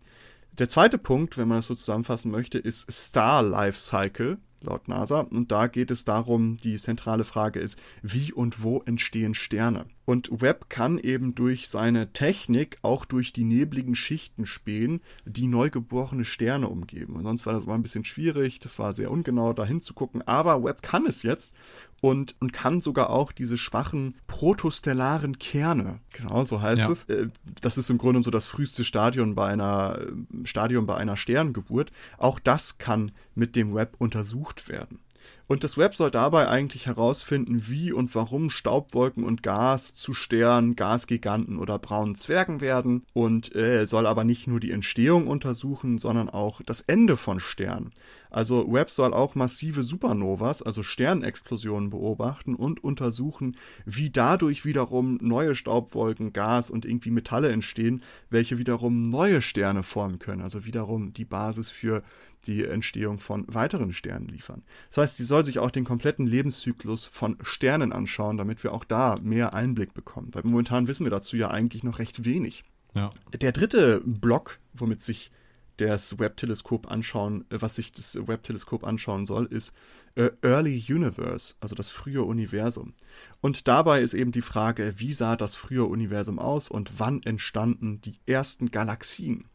Der 0.57 0.69
zweite 0.69 0.97
Punkt, 0.97 1.37
wenn 1.37 1.47
man 1.47 1.59
das 1.59 1.67
so 1.67 1.75
zusammenfassen 1.75 2.31
möchte, 2.31 2.57
ist 2.57 2.91
Star 2.91 3.41
Life 3.41 3.79
Cycle 3.79 4.37
laut 4.61 4.87
NASA. 4.87 5.21
Und 5.21 5.51
da 5.51 5.67
geht 5.67 5.91
es 5.91 6.05
darum, 6.05 6.57
die 6.57 6.77
zentrale 6.77 7.23
Frage 7.23 7.59
ist, 7.59 7.79
wie 8.01 8.31
und 8.31 8.63
wo 8.63 8.81
entstehen 8.85 9.33
Sterne? 9.33 9.85
Und 10.05 10.41
Webb 10.41 10.69
kann 10.69 10.97
eben 10.97 11.35
durch 11.35 11.69
seine 11.69 12.11
Technik 12.11 12.77
auch 12.81 13.05
durch 13.05 13.33
die 13.33 13.43
nebligen 13.43 13.95
Schichten 13.95 14.45
spähen, 14.45 15.01
die 15.25 15.47
neugeborene 15.47 16.25
Sterne 16.25 16.69
umgeben. 16.69 17.15
Und 17.15 17.23
sonst 17.23 17.45
war 17.45 17.53
das 17.53 17.65
mal 17.65 17.75
ein 17.75 17.83
bisschen 17.83 18.03
schwierig, 18.03 18.59
das 18.59 18.79
war 18.79 18.93
sehr 18.93 19.11
ungenau 19.11 19.53
da 19.53 19.65
hinzugucken, 19.65 20.21
aber 20.27 20.63
Webb 20.63 20.81
kann 20.81 21.05
es 21.05 21.23
jetzt 21.23 21.55
und, 22.01 22.35
und 22.39 22.51
kann 22.51 22.81
sogar 22.81 23.11
auch 23.11 23.31
diese 23.31 23.57
schwachen 23.57 24.15
protostellaren 24.27 25.37
Kerne, 25.37 25.99
genau 26.11 26.43
so 26.43 26.61
heißt 26.61 26.79
ja. 26.79 26.89
es, 26.89 27.03
äh, 27.05 27.29
das 27.61 27.77
ist 27.77 27.89
im 27.89 27.99
Grunde 27.99 28.23
so 28.23 28.31
das 28.31 28.47
früheste 28.47 28.83
Stadion 28.83 29.35
bei 29.35 29.47
einer, 29.47 29.99
äh, 29.99 30.45
Stadium 30.45 30.87
bei 30.87 30.95
einer 30.95 31.15
Sterngeburt, 31.15 31.91
auch 32.17 32.39
das 32.39 32.79
kann 32.79 33.11
mit 33.35 33.55
dem 33.55 33.75
Webb 33.75 33.95
untersucht 33.99 34.67
werden. 34.67 34.99
Und 35.47 35.65
das 35.65 35.77
Web 35.77 35.95
soll 35.95 36.11
dabei 36.11 36.47
eigentlich 36.47 36.85
herausfinden, 36.85 37.65
wie 37.67 37.91
und 37.91 38.15
warum 38.15 38.49
Staubwolken 38.49 39.23
und 39.25 39.43
Gas 39.43 39.95
zu 39.95 40.13
Sternen, 40.13 40.77
Gasgiganten 40.77 41.59
oder 41.59 41.77
braunen 41.77 42.15
Zwergen 42.15 42.61
werden 42.61 43.03
und 43.13 43.53
äh, 43.53 43.85
soll 43.85 44.07
aber 44.07 44.23
nicht 44.23 44.47
nur 44.47 44.61
die 44.61 44.71
Entstehung 44.71 45.27
untersuchen, 45.27 45.97
sondern 45.97 46.29
auch 46.29 46.61
das 46.65 46.79
Ende 46.81 47.17
von 47.17 47.39
Sternen. 47.41 47.91
Also 48.29 48.71
Webb 48.71 48.89
soll 48.89 49.13
auch 49.13 49.35
massive 49.35 49.83
Supernovas, 49.83 50.61
also 50.61 50.83
Sternexplosionen 50.83 51.89
beobachten 51.89 52.55
und 52.55 52.81
untersuchen, 52.81 53.57
wie 53.85 54.09
dadurch 54.09 54.63
wiederum 54.63 55.17
neue 55.21 55.53
Staubwolken, 55.53 56.31
Gas 56.31 56.69
und 56.69 56.85
irgendwie 56.85 57.11
Metalle 57.11 57.49
entstehen, 57.49 58.03
welche 58.29 58.57
wiederum 58.57 59.09
neue 59.09 59.41
Sterne 59.41 59.83
formen 59.83 60.19
können, 60.19 60.41
also 60.41 60.63
wiederum 60.63 61.11
die 61.11 61.25
Basis 61.25 61.69
für 61.69 62.03
die 62.47 62.65
Entstehung 62.65 63.19
von 63.19 63.45
weiteren 63.47 63.93
Sternen 63.93 64.27
liefern. 64.27 64.63
Das 64.89 64.97
heißt, 64.97 65.17
sie 65.17 65.23
soll 65.23 65.45
sich 65.45 65.59
auch 65.59 65.71
den 65.71 65.85
kompletten 65.85 66.25
Lebenszyklus 66.27 67.05
von 67.05 67.37
Sternen 67.41 67.93
anschauen, 67.93 68.37
damit 68.37 68.63
wir 68.63 68.73
auch 68.73 68.83
da 68.83 69.17
mehr 69.21 69.53
Einblick 69.53 69.93
bekommen. 69.93 70.29
Weil 70.33 70.43
momentan 70.43 70.87
wissen 70.87 71.05
wir 71.05 71.11
dazu 71.11 71.37
ja 71.37 71.49
eigentlich 71.49 71.83
noch 71.83 71.99
recht 71.99 72.25
wenig. 72.25 72.63
Ja. 72.93 73.11
Der 73.39 73.51
dritte 73.51 74.01
Block, 74.05 74.59
womit 74.73 75.01
sich 75.01 75.31
das 75.77 76.19
Webb-Teleskop 76.19 76.91
anschauen, 76.91 77.45
äh, 77.49 77.57
was 77.59 77.75
sich 77.75 77.91
das 77.91 78.15
Webb-Teleskop 78.27 78.83
anschauen 78.83 79.25
soll, 79.25 79.45
ist 79.45 79.73
äh, 80.15 80.29
Early 80.41 80.83
Universe, 80.89 81.55
also 81.59 81.75
das 81.75 81.89
frühe 81.89 82.23
Universum. 82.23 82.93
Und 83.39 83.67
dabei 83.67 84.01
ist 84.01 84.13
eben 84.13 84.31
die 84.31 84.41
Frage, 84.41 84.93
wie 84.97 85.13
sah 85.13 85.35
das 85.35 85.55
frühe 85.55 85.85
Universum 85.85 86.37
aus 86.37 86.69
und 86.69 86.99
wann 86.99 87.23
entstanden 87.23 88.01
die 88.01 88.19
ersten 88.25 88.71
Galaxien? 88.71 89.45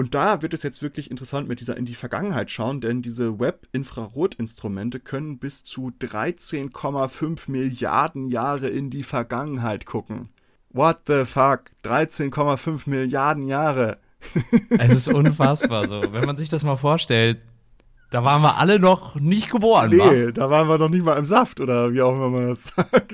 Und 0.00 0.14
da 0.14 0.40
wird 0.40 0.54
es 0.54 0.62
jetzt 0.62 0.80
wirklich 0.80 1.10
interessant 1.10 1.46
mit 1.46 1.60
dieser 1.60 1.76
in 1.76 1.84
die 1.84 1.94
Vergangenheit 1.94 2.50
schauen, 2.50 2.80
denn 2.80 3.02
diese 3.02 3.38
Web-Infrarotinstrumente 3.38 4.98
können 4.98 5.38
bis 5.38 5.62
zu 5.62 5.92
13,5 6.00 7.50
Milliarden 7.50 8.26
Jahre 8.26 8.68
in 8.68 8.88
die 8.88 9.02
Vergangenheit 9.02 9.84
gucken. 9.84 10.30
What 10.70 11.00
the 11.06 11.26
fuck? 11.26 11.64
13,5 11.84 12.88
Milliarden 12.88 13.46
Jahre. 13.46 13.98
Es 14.70 14.88
ist 14.88 15.08
unfassbar 15.08 15.86
so. 15.86 16.14
Wenn 16.14 16.24
man 16.24 16.38
sich 16.38 16.48
das 16.48 16.62
mal 16.62 16.76
vorstellt, 16.76 17.42
da 18.10 18.24
waren 18.24 18.42
wir 18.42 18.58
alle 18.58 18.80
noch 18.80 19.14
nicht 19.14 19.50
geboren. 19.50 19.90
Nee, 19.90 20.26
wa? 20.26 20.32
da 20.32 20.50
waren 20.50 20.68
wir 20.68 20.78
noch 20.78 20.88
nicht 20.88 21.04
mal 21.04 21.16
im 21.16 21.24
Saft 21.24 21.60
oder 21.60 21.92
wie 21.92 22.02
auch 22.02 22.12
immer 22.12 22.28
man 22.28 22.48
das 22.48 22.64
sagt. 22.76 23.12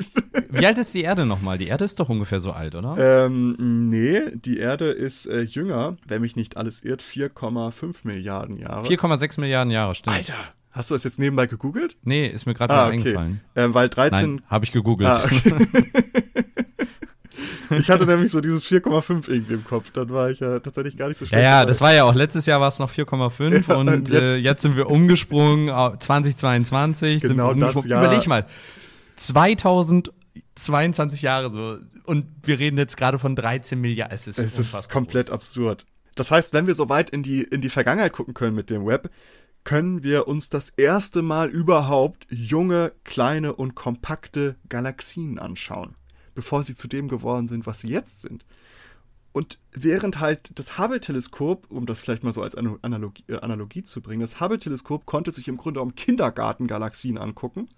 Wie 0.50 0.66
alt 0.66 0.78
ist 0.78 0.94
die 0.94 1.02
Erde 1.02 1.26
nochmal? 1.26 1.58
Die 1.58 1.66
Erde 1.66 1.84
ist 1.84 2.00
doch 2.00 2.08
ungefähr 2.08 2.40
so 2.40 2.52
alt, 2.52 2.74
oder? 2.74 2.96
Ähm, 2.98 3.90
nee, 3.90 4.22
die 4.34 4.58
Erde 4.58 4.86
ist 4.86 5.26
äh, 5.26 5.42
jünger, 5.42 5.96
wenn 6.06 6.22
mich 6.22 6.34
nicht 6.34 6.56
alles 6.56 6.82
irrt, 6.82 7.02
4,5 7.02 7.98
Milliarden 8.04 8.56
Jahre. 8.56 8.86
4,6 8.86 9.38
Milliarden 9.40 9.70
Jahre, 9.70 9.94
stimmt. 9.94 10.16
Alter, 10.16 10.38
hast 10.70 10.90
du 10.90 10.94
das 10.94 11.04
jetzt 11.04 11.18
nebenbei 11.18 11.46
gegoogelt? 11.46 11.96
Nee, 12.02 12.26
ist 12.26 12.46
mir 12.46 12.54
gerade 12.54 12.72
ah, 12.72 12.86
okay. 12.86 12.94
eingefallen. 12.94 13.40
Ähm, 13.54 13.74
weil 13.74 13.90
13. 13.90 14.36
Nein, 14.36 14.42
habe 14.48 14.64
ich 14.64 14.72
gegoogelt. 14.72 15.10
Ah, 15.10 15.24
okay. 15.24 15.52
Ich 17.70 17.90
hatte 17.90 18.06
nämlich 18.06 18.32
so 18.32 18.40
dieses 18.40 18.66
4,5 18.66 19.28
irgendwie 19.28 19.54
im 19.54 19.64
Kopf. 19.64 19.90
Dann 19.90 20.10
war 20.10 20.30
ich 20.30 20.40
ja 20.40 20.60
tatsächlich 20.60 20.96
gar 20.96 21.08
nicht 21.08 21.18
so 21.18 21.26
schlecht. 21.26 21.42
Ja, 21.42 21.60
ja, 21.60 21.64
das 21.64 21.80
war 21.80 21.94
ja 21.94 22.04
auch 22.04 22.14
letztes 22.14 22.46
Jahr 22.46 22.60
war 22.60 22.68
es 22.68 22.78
noch 22.78 22.92
4,5 22.92 23.68
ja, 23.68 23.76
und 23.76 24.08
jetzt, 24.08 24.12
äh, 24.12 24.36
jetzt, 24.36 24.62
sind 24.62 24.76
wir 24.76 24.90
umgesprungen 24.90 25.70
auf 25.70 25.98
2022. 25.98 27.22
Genau 27.22 27.50
sind 27.50 27.60
wir 27.60 27.72
das 27.72 27.84
Jahr. 27.84 28.04
Überleg 28.04 28.26
mal, 28.26 28.46
2022 29.16 31.22
Jahre 31.22 31.50
so 31.50 31.78
und 32.04 32.26
wir 32.42 32.58
reden 32.58 32.78
jetzt 32.78 32.96
gerade 32.96 33.18
von 33.18 33.34
13 33.34 33.80
Milliarden. 33.80 34.14
Es 34.14 34.26
ist, 34.26 34.38
es 34.38 34.58
ist 34.58 34.88
komplett 34.88 35.26
groß. 35.26 35.34
absurd. 35.34 35.86
Das 36.14 36.30
heißt, 36.30 36.54
wenn 36.54 36.66
wir 36.66 36.74
so 36.74 36.88
weit 36.88 37.10
in 37.10 37.22
die, 37.22 37.42
in 37.42 37.60
die 37.60 37.68
Vergangenheit 37.68 38.12
gucken 38.12 38.32
können 38.32 38.54
mit 38.54 38.70
dem 38.70 38.86
Web, 38.86 39.10
können 39.64 40.04
wir 40.04 40.28
uns 40.28 40.48
das 40.48 40.70
erste 40.70 41.22
Mal 41.22 41.48
überhaupt 41.48 42.26
junge, 42.30 42.92
kleine 43.04 43.54
und 43.54 43.74
kompakte 43.74 44.54
Galaxien 44.68 45.38
anschauen 45.38 45.96
bevor 46.36 46.62
sie 46.62 46.76
zu 46.76 46.86
dem 46.86 47.08
geworden 47.08 47.48
sind, 47.48 47.66
was 47.66 47.80
sie 47.80 47.88
jetzt 47.88 48.22
sind. 48.22 48.44
Und 49.32 49.58
während 49.72 50.20
halt 50.20 50.58
das 50.58 50.78
Hubble-Teleskop, 50.78 51.70
um 51.70 51.84
das 51.84 51.98
vielleicht 51.98 52.22
mal 52.24 52.32
so 52.32 52.42
als 52.42 52.54
Analogie, 52.54 53.24
äh, 53.28 53.38
Analogie 53.38 53.82
zu 53.82 54.00
bringen, 54.00 54.20
das 54.20 54.40
Hubble-Teleskop 54.40 55.04
konnte 55.04 55.30
sich 55.32 55.48
im 55.48 55.56
Grunde 55.56 55.80
um 55.80 55.94
Kindergartengalaxien 55.94 57.18
angucken. 57.18 57.68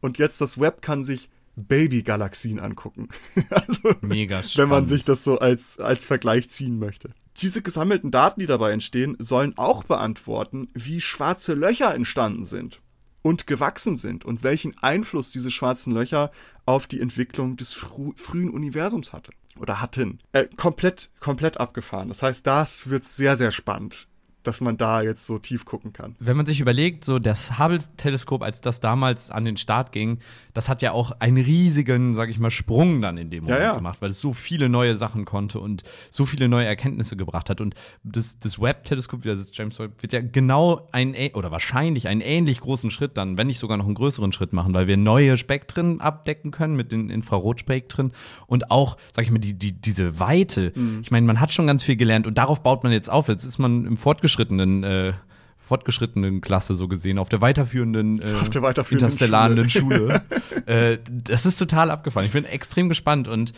Und 0.00 0.18
jetzt 0.18 0.40
das 0.40 0.58
Web 0.58 0.82
kann 0.82 1.02
sich 1.02 1.30
Baby-Galaxien 1.56 2.58
angucken. 2.58 3.08
also, 3.50 3.94
Mega 4.00 4.42
spannend. 4.42 4.56
Wenn 4.58 4.68
man 4.68 4.86
sich 4.86 5.04
das 5.04 5.24
so 5.24 5.38
als, 5.38 5.78
als 5.78 6.04
Vergleich 6.04 6.50
ziehen 6.50 6.78
möchte. 6.78 7.10
Diese 7.36 7.62
gesammelten 7.62 8.10
Daten, 8.10 8.40
die 8.40 8.46
dabei 8.46 8.72
entstehen, 8.72 9.16
sollen 9.18 9.56
auch 9.56 9.84
beantworten, 9.84 10.68
wie 10.74 11.00
schwarze 11.00 11.54
Löcher 11.54 11.94
entstanden 11.94 12.44
sind 12.44 12.80
und 13.22 13.46
gewachsen 13.46 13.96
sind 13.96 14.24
und 14.24 14.42
welchen 14.42 14.76
Einfluss 14.78 15.30
diese 15.30 15.50
schwarzen 15.50 15.92
Löcher 15.94 16.30
auf 16.70 16.86
die 16.86 17.00
Entwicklung 17.00 17.56
des 17.56 17.72
frü 17.72 18.12
frühen 18.16 18.50
Universums 18.50 19.12
hatte 19.12 19.32
oder 19.58 19.80
hatten. 19.80 20.20
Äh, 20.32 20.46
komplett, 20.56 21.10
komplett 21.20 21.58
abgefahren. 21.58 22.08
Das 22.08 22.22
heißt, 22.22 22.46
das 22.46 22.88
wird 22.88 23.04
sehr, 23.04 23.36
sehr 23.36 23.52
spannend 23.52 24.08
dass 24.42 24.60
man 24.60 24.76
da 24.76 25.02
jetzt 25.02 25.26
so 25.26 25.38
tief 25.38 25.64
gucken 25.64 25.92
kann. 25.92 26.16
Wenn 26.18 26.36
man 26.36 26.46
sich 26.46 26.60
überlegt, 26.60 27.04
so 27.04 27.18
das 27.18 27.58
Hubble-Teleskop, 27.58 28.42
als 28.42 28.60
das 28.60 28.80
damals 28.80 29.30
an 29.30 29.44
den 29.44 29.56
Start 29.56 29.92
ging, 29.92 30.18
das 30.54 30.68
hat 30.68 30.82
ja 30.82 30.92
auch 30.92 31.12
einen 31.20 31.36
riesigen, 31.36 32.14
sag 32.14 32.30
ich 32.30 32.38
mal, 32.38 32.50
Sprung 32.50 33.02
dann 33.02 33.18
in 33.18 33.30
dem 33.30 33.44
Moment 33.44 33.60
ja, 33.60 33.66
ja. 33.68 33.76
gemacht, 33.76 34.00
weil 34.00 34.10
es 34.10 34.20
so 34.20 34.32
viele 34.32 34.68
neue 34.68 34.96
Sachen 34.96 35.24
konnte 35.24 35.60
und 35.60 35.82
so 36.08 36.24
viele 36.24 36.48
neue 36.48 36.66
Erkenntnisse 36.66 37.16
gebracht 37.16 37.50
hat. 37.50 37.60
Und 37.60 37.74
das, 38.02 38.38
das 38.38 38.60
Webb-Teleskop, 38.60 39.22
das 39.22 39.50
James 39.54 39.78
Webb, 39.78 40.02
wird 40.02 40.12
ja 40.12 40.20
genau 40.20 40.88
einen, 40.92 41.14
oder 41.34 41.50
wahrscheinlich 41.50 42.08
einen 42.08 42.22
ähnlich 42.22 42.60
großen 42.60 42.90
Schritt 42.90 43.18
dann, 43.18 43.36
wenn 43.36 43.46
nicht 43.46 43.58
sogar 43.58 43.76
noch 43.76 43.86
einen 43.86 43.94
größeren 43.94 44.32
Schritt 44.32 44.52
machen, 44.52 44.72
weil 44.72 44.86
wir 44.86 44.96
neue 44.96 45.36
Spektren 45.36 46.00
abdecken 46.00 46.50
können 46.50 46.76
mit 46.76 46.92
den 46.92 47.10
Infrarotspektren 47.10 48.12
und 48.46 48.70
auch, 48.70 48.96
sag 49.14 49.24
ich 49.24 49.30
mal, 49.30 49.38
die, 49.38 49.54
die, 49.54 49.72
diese 49.72 50.18
Weite. 50.18 50.72
Mhm. 50.74 51.00
Ich 51.02 51.10
meine, 51.10 51.26
man 51.26 51.40
hat 51.40 51.52
schon 51.52 51.66
ganz 51.66 51.82
viel 51.82 51.96
gelernt 51.96 52.26
und 52.26 52.38
darauf 52.38 52.62
baut 52.62 52.82
man 52.82 52.92
jetzt 52.92 53.10
auf. 53.10 53.28
Jetzt 53.28 53.44
ist 53.44 53.58
man 53.58 53.84
im 53.84 53.96
Fortgeschrittenen 53.96 54.29
fortgeschrittenen 54.30 54.84
äh, 54.84 55.12
fortgeschrittenen 55.58 56.40
Klasse 56.40 56.74
so 56.74 56.88
gesehen, 56.88 57.16
auf 57.16 57.28
der 57.28 57.40
weiterführenden, 57.40 58.20
äh, 58.20 58.34
auf 58.34 58.50
der 58.50 58.62
weiterführenden 58.62 59.06
interstellaren 59.06 59.70
Schule. 59.70 60.20
Schule. 60.58 60.66
äh, 60.66 60.98
das 61.08 61.46
ist 61.46 61.58
total 61.58 61.92
abgefahren. 61.92 62.26
Ich 62.26 62.32
bin 62.32 62.44
extrem 62.44 62.88
gespannt 62.88 63.28
und 63.28 63.52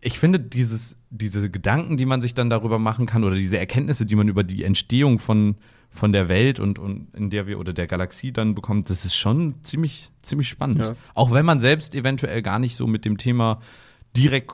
ich 0.00 0.18
finde 0.18 0.40
dieses, 0.40 0.96
diese 1.10 1.50
Gedanken, 1.50 1.98
die 1.98 2.06
man 2.06 2.22
sich 2.22 2.32
dann 2.32 2.48
darüber 2.48 2.78
machen 2.78 3.04
kann 3.04 3.22
oder 3.22 3.34
diese 3.34 3.58
Erkenntnisse, 3.58 4.06
die 4.06 4.16
man 4.16 4.28
über 4.28 4.44
die 4.44 4.64
Entstehung 4.64 5.18
von, 5.18 5.56
von 5.90 6.12
der 6.12 6.30
Welt 6.30 6.58
und, 6.58 6.78
und 6.78 7.14
in 7.14 7.28
der 7.28 7.46
wir 7.46 7.58
oder 7.58 7.74
der 7.74 7.86
Galaxie 7.86 8.32
dann 8.32 8.54
bekommt, 8.54 8.88
das 8.88 9.04
ist 9.04 9.16
schon 9.16 9.56
ziemlich, 9.62 10.10
ziemlich 10.22 10.48
spannend. 10.48 10.86
Ja. 10.86 10.96
Auch 11.14 11.32
wenn 11.32 11.44
man 11.44 11.60
selbst 11.60 11.94
eventuell 11.94 12.40
gar 12.40 12.58
nicht 12.58 12.76
so 12.76 12.86
mit 12.86 13.04
dem 13.04 13.18
Thema 13.18 13.60
direkt 14.16 14.52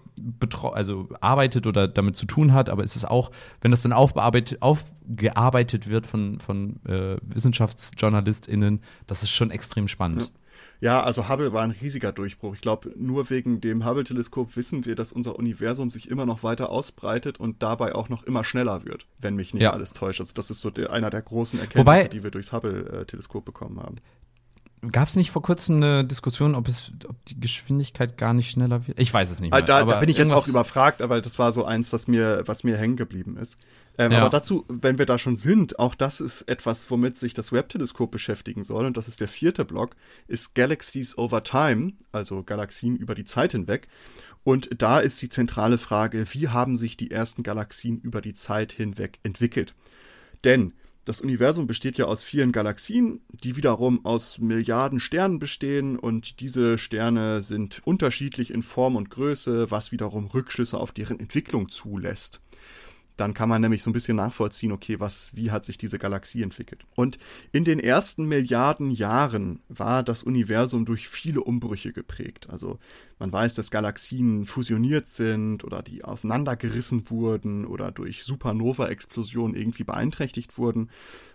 also 0.73 1.09
arbeitet 1.21 1.67
oder 1.67 1.89
damit 1.89 2.17
zu 2.17 2.27
tun 2.27 2.53
hat, 2.53 2.69
aber 2.69 2.83
es 2.83 2.97
ist 2.97 3.09
auch, 3.09 3.31
wenn 3.61 3.71
das 3.71 3.83
dann 3.83 3.93
aufbearbeitet, 3.93 4.61
aufgearbeitet 4.61 5.89
wird 5.89 6.07
von, 6.07 6.39
von 6.41 6.81
äh, 6.87 7.17
WissenschaftsjournalistInnen, 7.23 8.81
das 9.07 9.23
ist 9.23 9.31
schon 9.31 9.51
extrem 9.51 9.89
spannend. 9.89 10.31
Ja. 10.81 10.99
ja 10.99 11.03
also 11.03 11.29
Hubble 11.29 11.53
war 11.53 11.63
ein 11.63 11.71
riesiger 11.71 12.13
Durchbruch. 12.13 12.55
Ich 12.55 12.61
glaube, 12.61 12.93
nur 12.97 13.31
wegen 13.31 13.61
dem 13.61 13.87
Hubble-Teleskop 13.87 14.57
wissen 14.57 14.85
wir, 14.85 14.97
dass 14.97 15.13
unser 15.13 15.39
Universum 15.39 15.91
sich 15.91 16.11
immer 16.11 16.27
noch 16.27 16.43
weiter 16.43 16.71
ausbreitet 16.71 17.41
und 17.41 17.63
dabei 17.63 17.95
auch 17.95 18.09
noch 18.09 18.25
immer 18.25 18.45
schneller 18.45 18.85
wird, 18.85 19.07
wenn 19.19 19.35
mich 19.35 19.55
nicht 19.55 19.63
ja. 19.63 19.73
alles 19.73 19.93
täuscht. 19.93 20.21
Also 20.21 20.35
das 20.35 20.51
ist 20.51 20.61
so 20.61 20.71
der, 20.71 20.93
einer 20.93 21.11
der 21.11 21.23
großen 21.23 21.59
Erkenntnisse, 21.59 21.87
Wobei, 21.87 22.09
die 22.09 22.23
wir 22.23 22.31
durchs 22.31 22.53
Hubble-Teleskop 22.53 23.45
bekommen 23.45 23.81
haben. 23.81 23.97
Gab 24.91 25.09
es 25.09 25.17
nicht 25.17 25.31
vor 25.31 25.43
kurzem 25.43 25.77
eine 25.77 26.05
Diskussion, 26.05 26.55
ob, 26.55 26.69
es, 26.69 26.93
ob 27.09 27.23
die 27.27 27.39
Geschwindigkeit 27.39 28.17
gar 28.17 28.35
nicht 28.35 28.51
schneller 28.51 28.87
wird? 28.87 28.99
Ich 29.01 29.13
weiß 29.13 29.31
es 29.31 29.41
nicht 29.41 29.53
mehr. 29.53 29.63
Da, 29.63 29.85
da 29.85 30.01
bin 30.01 30.09
ich 30.09 30.17
jetzt 30.17 30.33
auch 30.33 30.49
überfragt, 30.49 31.03
aber 31.03 31.21
das 31.21 31.39
war 31.39 31.53
so 31.53 31.65
eins, 31.65 31.93
was 31.93 32.09
mir, 32.09 32.43
was 32.47 32.65
mir 32.65 32.77
hängen 32.77 32.97
geblieben 32.97 33.37
ist. 33.37 33.59
Ähm, 33.97 34.13
ja. 34.13 34.21
Aber 34.21 34.31
dazu, 34.31 34.65
wenn 34.69 34.99
wir 34.99 35.07
da 35.07 35.19
schon 35.19 35.37
sind, 35.37 35.79
auch 35.79 35.95
das 35.95 36.21
ist 36.21 36.43
etwas, 36.43 36.91
womit 36.91 37.19
sich 37.19 37.35
das 37.35 37.53
Webb-Teleskop 37.53 38.11
beschäftigen 38.11 38.65
soll. 38.65 38.87
Und 38.87 38.97
das 38.97 39.09
ist 39.09 39.21
der 39.21 39.29
vierte 39.29 39.65
Block, 39.65 39.95
ist 40.27 40.55
Galaxies 40.55 41.17
over 41.17 41.45
Time, 41.45 41.93
also 42.13 42.43
Galaxien 42.43 42.97
über 42.97 43.15
die 43.15 43.25
Zeit 43.25 43.53
hinweg. 43.53 43.89
Und 44.43 44.71
da 44.83 44.99
ist 44.99 45.23
die 45.23 45.29
zentrale 45.29 45.79
Frage, 45.79 46.25
wie 46.33 46.49
haben 46.49 46.77
sich 46.77 46.97
die 46.97 47.11
ersten 47.11 47.43
Galaxien 47.43 48.01
über 48.01 48.21
die 48.21 48.35
Zeit 48.35 48.73
hinweg 48.73 49.19
entwickelt? 49.23 49.75
Denn 50.45 50.75
das 51.05 51.21
Universum 51.21 51.67
besteht 51.67 51.99
ja 51.99 52.07
aus 52.07 52.23
vielen 52.23 52.53
Galaxien, 52.53 53.21
die 53.29 53.57
wiederum 53.57 54.05
aus 54.05 54.39
Milliarden 54.39 55.01
Sternen 55.01 55.39
bestehen 55.39 55.99
und 55.99 56.41
diese 56.41 56.79
Sterne 56.79 57.43
sind 57.43 57.83
unterschiedlich 57.85 58.53
in 58.53 58.63
Form 58.63 58.97
und 58.97 59.11
Größe, 59.11 59.71
was 59.71 59.93
wiederum 59.93 60.27
Rückschlüsse 60.27 60.79
auf 60.79 60.93
deren 60.93 61.21
Entwicklung 61.21 61.69
zulässt. 61.69 62.41
Dann 63.17 63.33
kann 63.33 63.49
man 63.49 63.63
nämlich 63.63 63.83
so 63.83 63.91
ein 63.91 63.93
bisschen 63.93 64.17
nachvollziehen, 64.17 64.73
okay, 64.73 64.99
was, 64.99 65.35
wie 65.35 65.51
hat 65.51 65.65
sich 65.65 65.79
diese 65.79 65.99
Galaxie 65.99 66.43
entwickelt. 66.43 66.85
Und 66.97 67.19
in 67.53 67.65
den 67.65 67.79
ersten 67.79 68.25
Milliarden 68.25 68.91
Jahren 68.91 69.61
war 69.69 70.03
das 70.03 70.25
Universum 70.25 70.85
durch 70.85 71.09
viele 71.09 71.41
Umbrüche 71.41 71.93
geprägt. 71.93 72.49
Also 72.51 72.79
man 73.21 73.33
weiß, 73.33 73.55
dass 73.55 73.71
Galaxien 73.71 74.47
fusioniert 74.47 75.09
sind 75.09 75.63
oder 75.63 75.83
die 75.83 76.05
auseinandergerissen 76.05 77.09
wurden 77.09 77.65
oder 77.67 77.93
durch 77.93 78.25
Supernova-Explosionen 78.25 79.55
irgendwie 79.57 79.85
beeinträchtigt 79.85 80.59
wurden. 80.59 80.91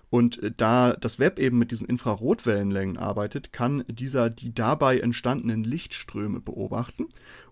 Und 0.10 0.42
äh, 0.44 0.52
da 0.56 0.94
das 0.94 1.20
Web 1.20 1.40
eben 1.40 1.58
mit 1.58 1.72
diesen 1.72 1.88
Infrarotwellenlängen 1.88 2.98
arbeitet, 2.98 3.54
kann 3.54 3.86
dieser 3.88 4.30
die 4.30 4.54
dabei 4.54 5.00
entstandenen 5.00 5.64
Lichtströme 5.64 6.42
beobachten 6.42 7.08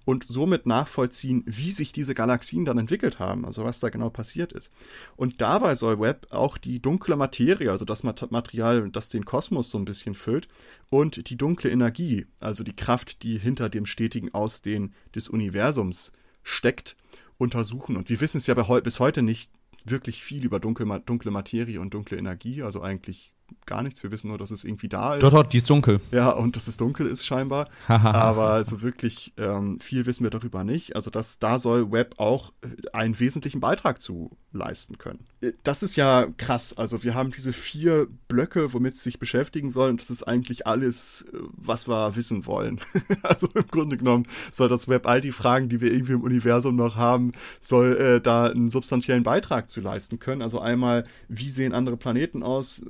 und 0.07 0.23
somit 0.23 0.65
nachvollziehen, 0.65 1.43
wie 1.45 1.69
sich 1.69 1.91
diese 1.91 2.15
Galaxien 2.15 2.63
dann 2.63 2.77
entwickelt 2.77 3.19
haben, 3.19 3.43
also 3.43 3.65
was 3.65 3.81
da 3.81 3.89
genau 3.89 4.09
passiert 4.09 4.53
ist. 4.53 4.71
Und 5.17 5.41
dabei 5.41 5.75
soll 5.75 5.99
Webb 5.99 6.27
auch 6.29 6.57
die 6.57 6.81
dunkle 6.81 7.17
Materie, 7.17 7.69
also 7.69 7.83
das 7.83 8.03
Material, 8.03 8.89
das 8.89 9.09
den 9.09 9.25
Kosmos 9.25 9.69
so 9.69 9.77
ein 9.77 9.83
bisschen 9.83 10.15
füllt, 10.15 10.47
und 10.89 11.29
die 11.29 11.35
dunkle 11.35 11.71
Energie, 11.71 12.25
also 12.39 12.63
die 12.63 12.73
Kraft, 12.73 13.21
die 13.23 13.37
hinter 13.37 13.67
dem 13.67 13.85
stetigen 13.85 14.33
Ausdehnen 14.33 14.93
des 15.13 15.27
Universums 15.27 16.13
steckt, 16.41 16.95
untersuchen. 17.37 17.97
Und 17.97 18.09
wir 18.09 18.21
wissen 18.21 18.37
es 18.37 18.47
ja 18.47 18.53
bis 18.53 19.01
heute 19.01 19.21
nicht 19.21 19.51
wirklich 19.83 20.23
viel 20.23 20.45
über 20.45 20.61
dunkle, 20.61 21.01
dunkle 21.01 21.31
Materie 21.31 21.81
und 21.81 21.93
dunkle 21.93 22.17
Energie, 22.17 22.63
also 22.63 22.81
eigentlich 22.81 23.35
gar 23.65 23.83
nichts. 23.83 24.01
Wir 24.03 24.11
wissen 24.11 24.29
nur, 24.29 24.37
dass 24.37 24.51
es 24.51 24.63
irgendwie 24.63 24.89
da 24.89 25.15
ist. 25.15 25.23
Dort, 25.23 25.33
dort, 25.33 25.53
die 25.53 25.57
ist 25.57 25.69
dunkel. 25.69 25.99
Ja, 26.11 26.29
und 26.29 26.55
dass 26.55 26.67
es 26.67 26.77
dunkel 26.77 27.07
ist 27.07 27.25
scheinbar. 27.25 27.67
Aber 27.87 28.63
so 28.63 28.81
wirklich 28.81 29.33
ähm, 29.37 29.79
viel 29.79 30.05
wissen 30.05 30.23
wir 30.23 30.31
darüber 30.31 30.63
nicht. 30.63 30.95
Also 30.95 31.09
das, 31.09 31.39
da 31.39 31.59
soll 31.59 31.91
Web 31.91 32.15
auch 32.17 32.53
äh, 32.61 32.67
einen 32.93 33.19
wesentlichen 33.19 33.59
Beitrag 33.59 34.01
zu 34.01 34.37
leisten 34.57 34.97
können. 34.97 35.19
Äh, 35.41 35.53
das 35.63 35.83
ist 35.83 35.95
ja 35.95 36.27
krass. 36.37 36.77
Also 36.77 37.03
wir 37.03 37.15
haben 37.15 37.31
diese 37.31 37.53
vier 37.53 38.07
Blöcke, 38.27 38.73
womit 38.73 38.95
es 38.95 39.03
sich 39.03 39.19
beschäftigen 39.19 39.69
soll. 39.69 39.89
Und 39.89 40.01
das 40.01 40.09
ist 40.09 40.23
eigentlich 40.23 40.67
alles, 40.67 41.25
äh, 41.31 41.37
was 41.53 41.87
wir 41.87 42.15
wissen 42.15 42.45
wollen. 42.45 42.81
also 43.23 43.47
im 43.53 43.67
Grunde 43.67 43.97
genommen 43.97 44.27
soll 44.51 44.69
das 44.69 44.87
Web 44.87 45.07
all 45.07 45.21
die 45.21 45.31
Fragen, 45.31 45.69
die 45.69 45.81
wir 45.81 45.91
irgendwie 45.91 46.13
im 46.13 46.23
Universum 46.23 46.75
noch 46.75 46.95
haben, 46.95 47.31
soll 47.61 47.95
äh, 47.97 48.21
da 48.21 48.47
einen 48.47 48.69
substanziellen 48.69 49.23
Beitrag 49.23 49.69
zu 49.69 49.81
leisten 49.81 50.19
können. 50.19 50.41
Also 50.41 50.59
einmal, 50.59 51.05
wie 51.27 51.49
sehen 51.49 51.73
andere 51.73 51.97
Planeten 51.97 52.43
aus? 52.43 52.81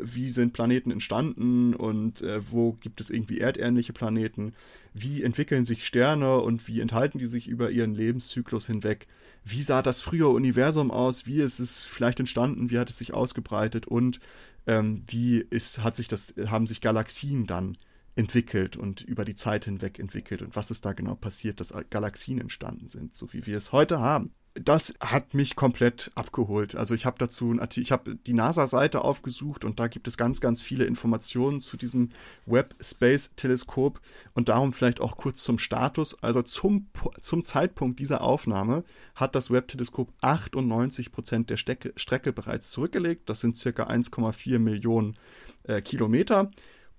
wie 0.00 0.30
sind 0.30 0.52
Planeten 0.52 0.90
entstanden 0.90 1.74
und 1.74 2.22
äh, 2.22 2.40
wo 2.50 2.72
gibt 2.72 3.00
es 3.00 3.10
irgendwie 3.10 3.40
erdähnliche 3.40 3.92
Planeten, 3.92 4.54
wie 4.92 5.22
entwickeln 5.22 5.64
sich 5.64 5.86
Sterne 5.86 6.38
und 6.38 6.66
wie 6.68 6.80
enthalten 6.80 7.18
die 7.18 7.26
sich 7.26 7.48
über 7.48 7.70
ihren 7.70 7.94
Lebenszyklus 7.94 8.66
hinweg, 8.66 9.06
wie 9.44 9.62
sah 9.62 9.82
das 9.82 10.00
frühe 10.00 10.28
Universum 10.28 10.90
aus, 10.90 11.26
wie 11.26 11.40
ist 11.40 11.60
es 11.60 11.86
vielleicht 11.86 12.20
entstanden, 12.20 12.70
wie 12.70 12.78
hat 12.78 12.90
es 12.90 12.98
sich 12.98 13.14
ausgebreitet? 13.14 13.86
Und 13.86 14.20
ähm, 14.66 15.04
wie 15.06 15.38
ist, 15.38 15.82
hat 15.82 15.96
sich 15.96 16.08
das, 16.08 16.34
haben 16.46 16.66
sich 16.66 16.80
Galaxien 16.80 17.46
dann 17.46 17.78
entwickelt 18.16 18.76
und 18.76 19.02
über 19.02 19.24
die 19.24 19.34
Zeit 19.34 19.64
hinweg 19.64 19.98
entwickelt? 19.98 20.42
Und 20.42 20.56
was 20.56 20.70
ist 20.70 20.84
da 20.84 20.92
genau 20.92 21.14
passiert, 21.14 21.60
dass 21.60 21.74
Galaxien 21.90 22.40
entstanden 22.40 22.88
sind, 22.88 23.16
so 23.16 23.32
wie 23.32 23.46
wir 23.46 23.56
es 23.56 23.72
heute 23.72 24.00
haben 24.00 24.32
das 24.54 24.94
hat 25.00 25.32
mich 25.32 25.54
komplett 25.54 26.10
abgeholt. 26.16 26.74
Also 26.74 26.94
ich 26.94 27.06
habe 27.06 27.16
dazu 27.18 27.56
ich 27.76 27.92
habe 27.92 28.16
die 28.16 28.32
NASA-Seite 28.32 29.02
aufgesucht 29.02 29.64
und 29.64 29.78
da 29.78 29.86
gibt 29.86 30.08
es 30.08 30.16
ganz, 30.16 30.40
ganz 30.40 30.60
viele 30.60 30.86
Informationen 30.86 31.60
zu 31.60 31.76
diesem 31.76 32.10
Webb 32.46 32.74
Space 32.80 33.32
Teleskop 33.36 34.00
und 34.34 34.48
darum 34.48 34.72
vielleicht 34.72 35.00
auch 35.00 35.16
kurz 35.16 35.44
zum 35.44 35.58
Status. 35.58 36.20
Also 36.22 36.42
zum, 36.42 36.88
zum 37.22 37.44
Zeitpunkt 37.44 38.00
dieser 38.00 38.22
Aufnahme 38.22 38.82
hat 39.14 39.36
das 39.36 39.52
Webb 39.52 39.68
Teleskop 39.68 40.12
98 40.20 41.12
Prozent 41.12 41.50
der 41.50 41.56
Strecke, 41.56 41.92
Strecke 41.96 42.32
bereits 42.32 42.72
zurückgelegt. 42.72 43.30
Das 43.30 43.40
sind 43.40 43.56
circa 43.56 43.84
1,4 43.84 44.58
Millionen 44.58 45.16
äh, 45.62 45.80
Kilometer 45.80 46.50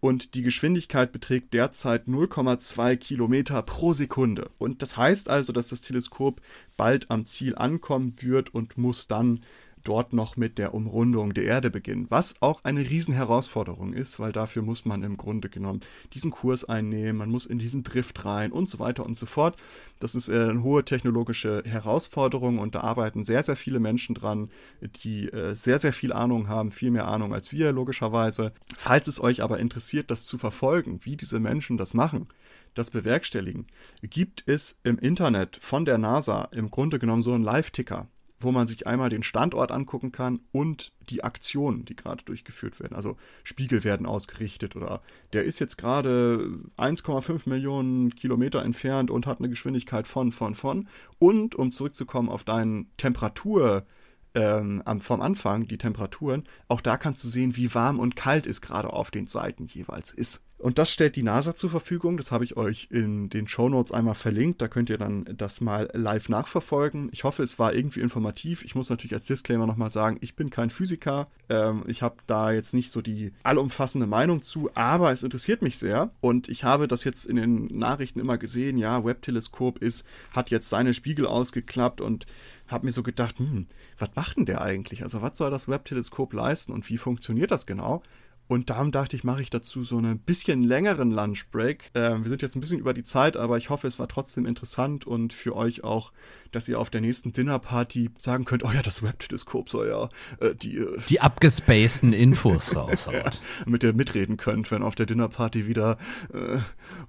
und 0.01 0.33
die 0.33 0.41
Geschwindigkeit 0.41 1.11
beträgt 1.11 1.53
derzeit 1.53 2.07
0,2 2.07 2.97
Kilometer 2.97 3.61
pro 3.61 3.93
Sekunde. 3.93 4.49
Und 4.57 4.81
das 4.81 4.97
heißt 4.97 5.29
also, 5.29 5.53
dass 5.53 5.69
das 5.69 5.81
Teleskop 5.81 6.41
bald 6.75 7.09
am 7.11 7.25
Ziel 7.25 7.55
ankommen 7.55 8.15
wird 8.19 8.53
und 8.53 8.77
muss 8.79 9.07
dann 9.07 9.41
dort 9.83 10.13
noch 10.13 10.37
mit 10.37 10.57
der 10.57 10.73
Umrundung 10.73 11.33
der 11.33 11.45
Erde 11.45 11.69
beginnen, 11.69 12.07
was 12.09 12.35
auch 12.41 12.63
eine 12.63 12.81
Riesenherausforderung 12.81 13.93
ist, 13.93 14.19
weil 14.19 14.31
dafür 14.31 14.61
muss 14.61 14.85
man 14.85 15.03
im 15.03 15.17
Grunde 15.17 15.49
genommen 15.49 15.81
diesen 16.13 16.31
Kurs 16.31 16.65
einnehmen, 16.65 17.17
man 17.17 17.29
muss 17.29 17.45
in 17.45 17.59
diesen 17.59 17.83
Drift 17.83 18.25
rein 18.25 18.51
und 18.51 18.69
so 18.69 18.79
weiter 18.79 19.05
und 19.05 19.17
so 19.17 19.25
fort. 19.25 19.57
Das 19.99 20.15
ist 20.15 20.29
äh, 20.29 20.49
eine 20.49 20.63
hohe 20.63 20.83
technologische 20.85 21.63
Herausforderung 21.65 22.59
und 22.59 22.75
da 22.75 22.81
arbeiten 22.81 23.23
sehr, 23.23 23.43
sehr 23.43 23.55
viele 23.55 23.79
Menschen 23.79 24.15
dran, 24.15 24.49
die 24.81 25.27
äh, 25.29 25.53
sehr, 25.53 25.79
sehr 25.79 25.93
viel 25.93 26.13
Ahnung 26.13 26.47
haben, 26.47 26.71
viel 26.71 26.91
mehr 26.91 27.07
Ahnung 27.07 27.33
als 27.33 27.51
wir 27.51 27.71
logischerweise. 27.71 28.53
Falls 28.75 29.07
es 29.07 29.21
euch 29.21 29.41
aber 29.41 29.59
interessiert, 29.59 30.11
das 30.11 30.25
zu 30.25 30.37
verfolgen, 30.37 30.99
wie 31.03 31.15
diese 31.15 31.39
Menschen 31.39 31.77
das 31.77 31.93
machen, 31.93 32.27
das 32.73 32.91
bewerkstelligen, 32.91 33.67
gibt 34.01 34.43
es 34.45 34.79
im 34.83 34.97
Internet 34.97 35.57
von 35.61 35.85
der 35.85 35.97
NASA 35.97 36.49
im 36.53 36.71
Grunde 36.71 36.99
genommen 36.99 37.21
so 37.21 37.33
einen 37.33 37.43
Live-Ticker 37.43 38.07
wo 38.41 38.51
man 38.51 38.67
sich 38.67 38.87
einmal 38.87 39.09
den 39.09 39.23
Standort 39.23 39.71
angucken 39.71 40.11
kann 40.11 40.41
und 40.51 40.91
die 41.09 41.23
Aktionen, 41.23 41.85
die 41.85 41.95
gerade 41.95 42.23
durchgeführt 42.23 42.79
werden. 42.79 42.95
Also 42.95 43.17
Spiegel 43.43 43.83
werden 43.83 44.05
ausgerichtet 44.05 44.75
oder 44.75 45.01
der 45.33 45.43
ist 45.43 45.59
jetzt 45.59 45.77
gerade 45.77 46.59
1,5 46.77 47.49
Millionen 47.49 48.15
Kilometer 48.15 48.63
entfernt 48.63 49.11
und 49.11 49.25
hat 49.25 49.39
eine 49.39 49.49
Geschwindigkeit 49.49 50.07
von, 50.07 50.31
von, 50.31 50.55
von. 50.55 50.87
Und 51.19 51.55
um 51.55 51.71
zurückzukommen 51.71 52.29
auf 52.29 52.43
deinen 52.43 52.89
Temperatur, 52.97 53.85
ähm, 54.33 54.81
vom 54.99 55.21
Anfang, 55.21 55.67
die 55.67 55.77
Temperaturen, 55.77 56.45
auch 56.67 56.81
da 56.81 56.97
kannst 56.97 57.23
du 57.23 57.27
sehen, 57.27 57.55
wie 57.57 57.73
warm 57.73 57.99
und 57.99 58.15
kalt 58.15 58.47
es 58.47 58.61
gerade 58.61 58.91
auf 58.91 59.11
den 59.11 59.27
Seiten 59.27 59.65
jeweils 59.65 60.11
ist. 60.11 60.41
Und 60.61 60.77
das 60.77 60.91
stellt 60.91 61.15
die 61.15 61.23
NASA 61.23 61.55
zur 61.55 61.71
Verfügung. 61.71 62.17
Das 62.17 62.31
habe 62.31 62.43
ich 62.43 62.55
euch 62.55 62.87
in 62.91 63.29
den 63.29 63.47
Show 63.47 63.67
Notes 63.67 63.91
einmal 63.91 64.13
verlinkt. 64.13 64.61
Da 64.61 64.67
könnt 64.67 64.91
ihr 64.91 64.99
dann 64.99 65.25
das 65.35 65.59
mal 65.59 65.89
live 65.93 66.29
nachverfolgen. 66.29 67.09
Ich 67.11 67.23
hoffe, 67.23 67.41
es 67.41 67.57
war 67.57 67.73
irgendwie 67.73 68.01
informativ. 68.01 68.63
Ich 68.63 68.75
muss 68.75 68.91
natürlich 68.91 69.13
als 69.13 69.25
Disclaimer 69.25 69.65
nochmal 69.65 69.89
sagen, 69.89 70.17
ich 70.21 70.35
bin 70.35 70.51
kein 70.51 70.69
Physiker. 70.69 71.27
Ähm, 71.49 71.83
ich 71.87 72.03
habe 72.03 72.17
da 72.27 72.51
jetzt 72.51 72.75
nicht 72.75 72.91
so 72.91 73.01
die 73.01 73.33
allumfassende 73.41 74.05
Meinung 74.05 74.43
zu, 74.43 74.69
aber 74.75 75.11
es 75.11 75.23
interessiert 75.23 75.63
mich 75.63 75.79
sehr. 75.79 76.11
Und 76.21 76.47
ich 76.47 76.63
habe 76.63 76.87
das 76.87 77.05
jetzt 77.05 77.25
in 77.25 77.37
den 77.37 77.65
Nachrichten 77.65 78.19
immer 78.19 78.37
gesehen. 78.37 78.77
Ja, 78.77 79.03
Webb-Teleskop 79.03 79.79
ist, 79.79 80.05
hat 80.31 80.51
jetzt 80.51 80.69
seine 80.69 80.93
Spiegel 80.93 81.25
ausgeklappt 81.25 82.01
und 82.01 82.27
habe 82.67 82.85
mir 82.85 82.91
so 82.91 83.01
gedacht, 83.01 83.39
hm, 83.39 83.65
was 83.97 84.09
macht 84.15 84.37
denn 84.37 84.45
der 84.45 84.61
eigentlich? 84.61 85.01
Also 85.01 85.23
was 85.23 85.37
soll 85.37 85.49
das 85.49 85.67
Webb-Teleskop 85.67 86.33
leisten 86.33 86.71
und 86.71 86.87
wie 86.87 86.97
funktioniert 86.97 87.49
das 87.49 87.65
genau? 87.65 88.03
Und 88.51 88.69
darum 88.69 88.91
dachte 88.91 89.15
ich, 89.15 89.23
mache 89.23 89.41
ich 89.41 89.49
dazu 89.49 89.85
so 89.85 89.97
einen 89.97 90.19
bisschen 90.19 90.61
längeren 90.61 91.09
Lunchbreak. 91.09 91.89
Äh, 91.93 92.21
wir 92.21 92.27
sind 92.27 92.41
jetzt 92.41 92.53
ein 92.57 92.59
bisschen 92.59 92.79
über 92.79 92.93
die 92.93 93.05
Zeit, 93.05 93.37
aber 93.37 93.55
ich 93.55 93.69
hoffe, 93.69 93.87
es 93.87 93.97
war 93.97 94.09
trotzdem 94.09 94.45
interessant 94.45 95.07
und 95.07 95.31
für 95.31 95.55
euch 95.55 95.85
auch, 95.85 96.11
dass 96.51 96.67
ihr 96.67 96.77
auf 96.77 96.89
der 96.89 96.99
nächsten 96.99 97.31
Dinnerparty 97.31 98.09
sagen 98.17 98.43
könnt, 98.43 98.65
oh 98.65 98.71
ja, 98.73 98.81
das 98.81 99.03
Webteleskop 99.03 99.69
soll 99.69 99.87
ja 99.87 100.09
äh, 100.45 100.53
die... 100.53 100.79
Äh, 100.79 100.99
die 101.07 101.21
abgespaceden 101.21 102.11
Infos 102.11 102.75
raushaut. 102.75 103.13
ja, 103.13 103.31
damit 103.63 103.83
ihr 103.85 103.93
mitreden 103.93 104.35
könnt, 104.35 104.69
wenn 104.69 104.83
auf 104.83 104.95
der 104.95 105.05
Dinnerparty 105.05 105.65
wieder 105.65 105.97
äh, 106.33 106.57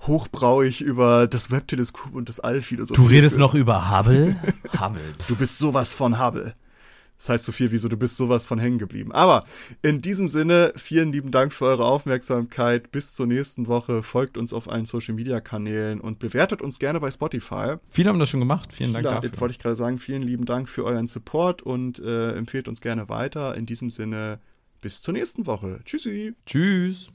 hochbrauig 0.06 0.80
über 0.80 1.26
das 1.26 1.50
Webteleskop 1.50 2.14
und 2.14 2.28
das 2.28 2.38
All 2.38 2.62
philosophiert 2.62 3.04
Du 3.04 3.10
redest 3.10 3.36
noch 3.36 3.54
über 3.54 3.90
Hubble? 3.90 4.36
Hubble. 4.80 5.02
Du 5.26 5.34
bist 5.34 5.58
sowas 5.58 5.92
von 5.92 6.24
Hubble. 6.24 6.54
Das 7.22 7.28
heißt 7.28 7.44
so 7.44 7.52
viel 7.52 7.70
wie 7.70 7.78
so, 7.78 7.88
du 7.88 7.96
bist 7.96 8.16
sowas 8.16 8.44
von 8.44 8.58
hängen 8.58 8.78
geblieben. 8.78 9.12
Aber 9.12 9.44
in 9.80 10.02
diesem 10.02 10.28
Sinne, 10.28 10.72
vielen 10.74 11.12
lieben 11.12 11.30
Dank 11.30 11.52
für 11.52 11.66
eure 11.66 11.84
Aufmerksamkeit. 11.84 12.90
Bis 12.90 13.14
zur 13.14 13.28
nächsten 13.28 13.68
Woche. 13.68 14.02
Folgt 14.02 14.36
uns 14.36 14.52
auf 14.52 14.68
allen 14.68 14.86
Social 14.86 15.14
Media 15.14 15.40
Kanälen 15.40 16.00
und 16.00 16.18
bewertet 16.18 16.60
uns 16.62 16.80
gerne 16.80 16.98
bei 16.98 17.12
Spotify. 17.12 17.76
Viele 17.88 18.08
haben 18.08 18.18
das 18.18 18.28
schon 18.28 18.40
gemacht. 18.40 18.72
Vielen 18.72 18.92
Dank 18.92 19.04
dafür. 19.04 19.30
Wollte 19.38 19.52
ich 19.52 19.60
gerade 19.60 19.76
sagen, 19.76 20.00
vielen 20.00 20.22
lieben 20.22 20.46
Dank 20.46 20.68
für 20.68 20.84
euren 20.84 21.06
Support 21.06 21.62
und 21.62 22.00
äh, 22.00 22.32
empfehlt 22.32 22.66
uns 22.66 22.80
gerne 22.80 23.08
weiter. 23.08 23.54
In 23.54 23.66
diesem 23.66 23.90
Sinne, 23.90 24.40
bis 24.80 25.00
zur 25.00 25.14
nächsten 25.14 25.46
Woche. 25.46 25.78
Tschüssi. 25.84 26.34
Tschüss. 26.44 27.08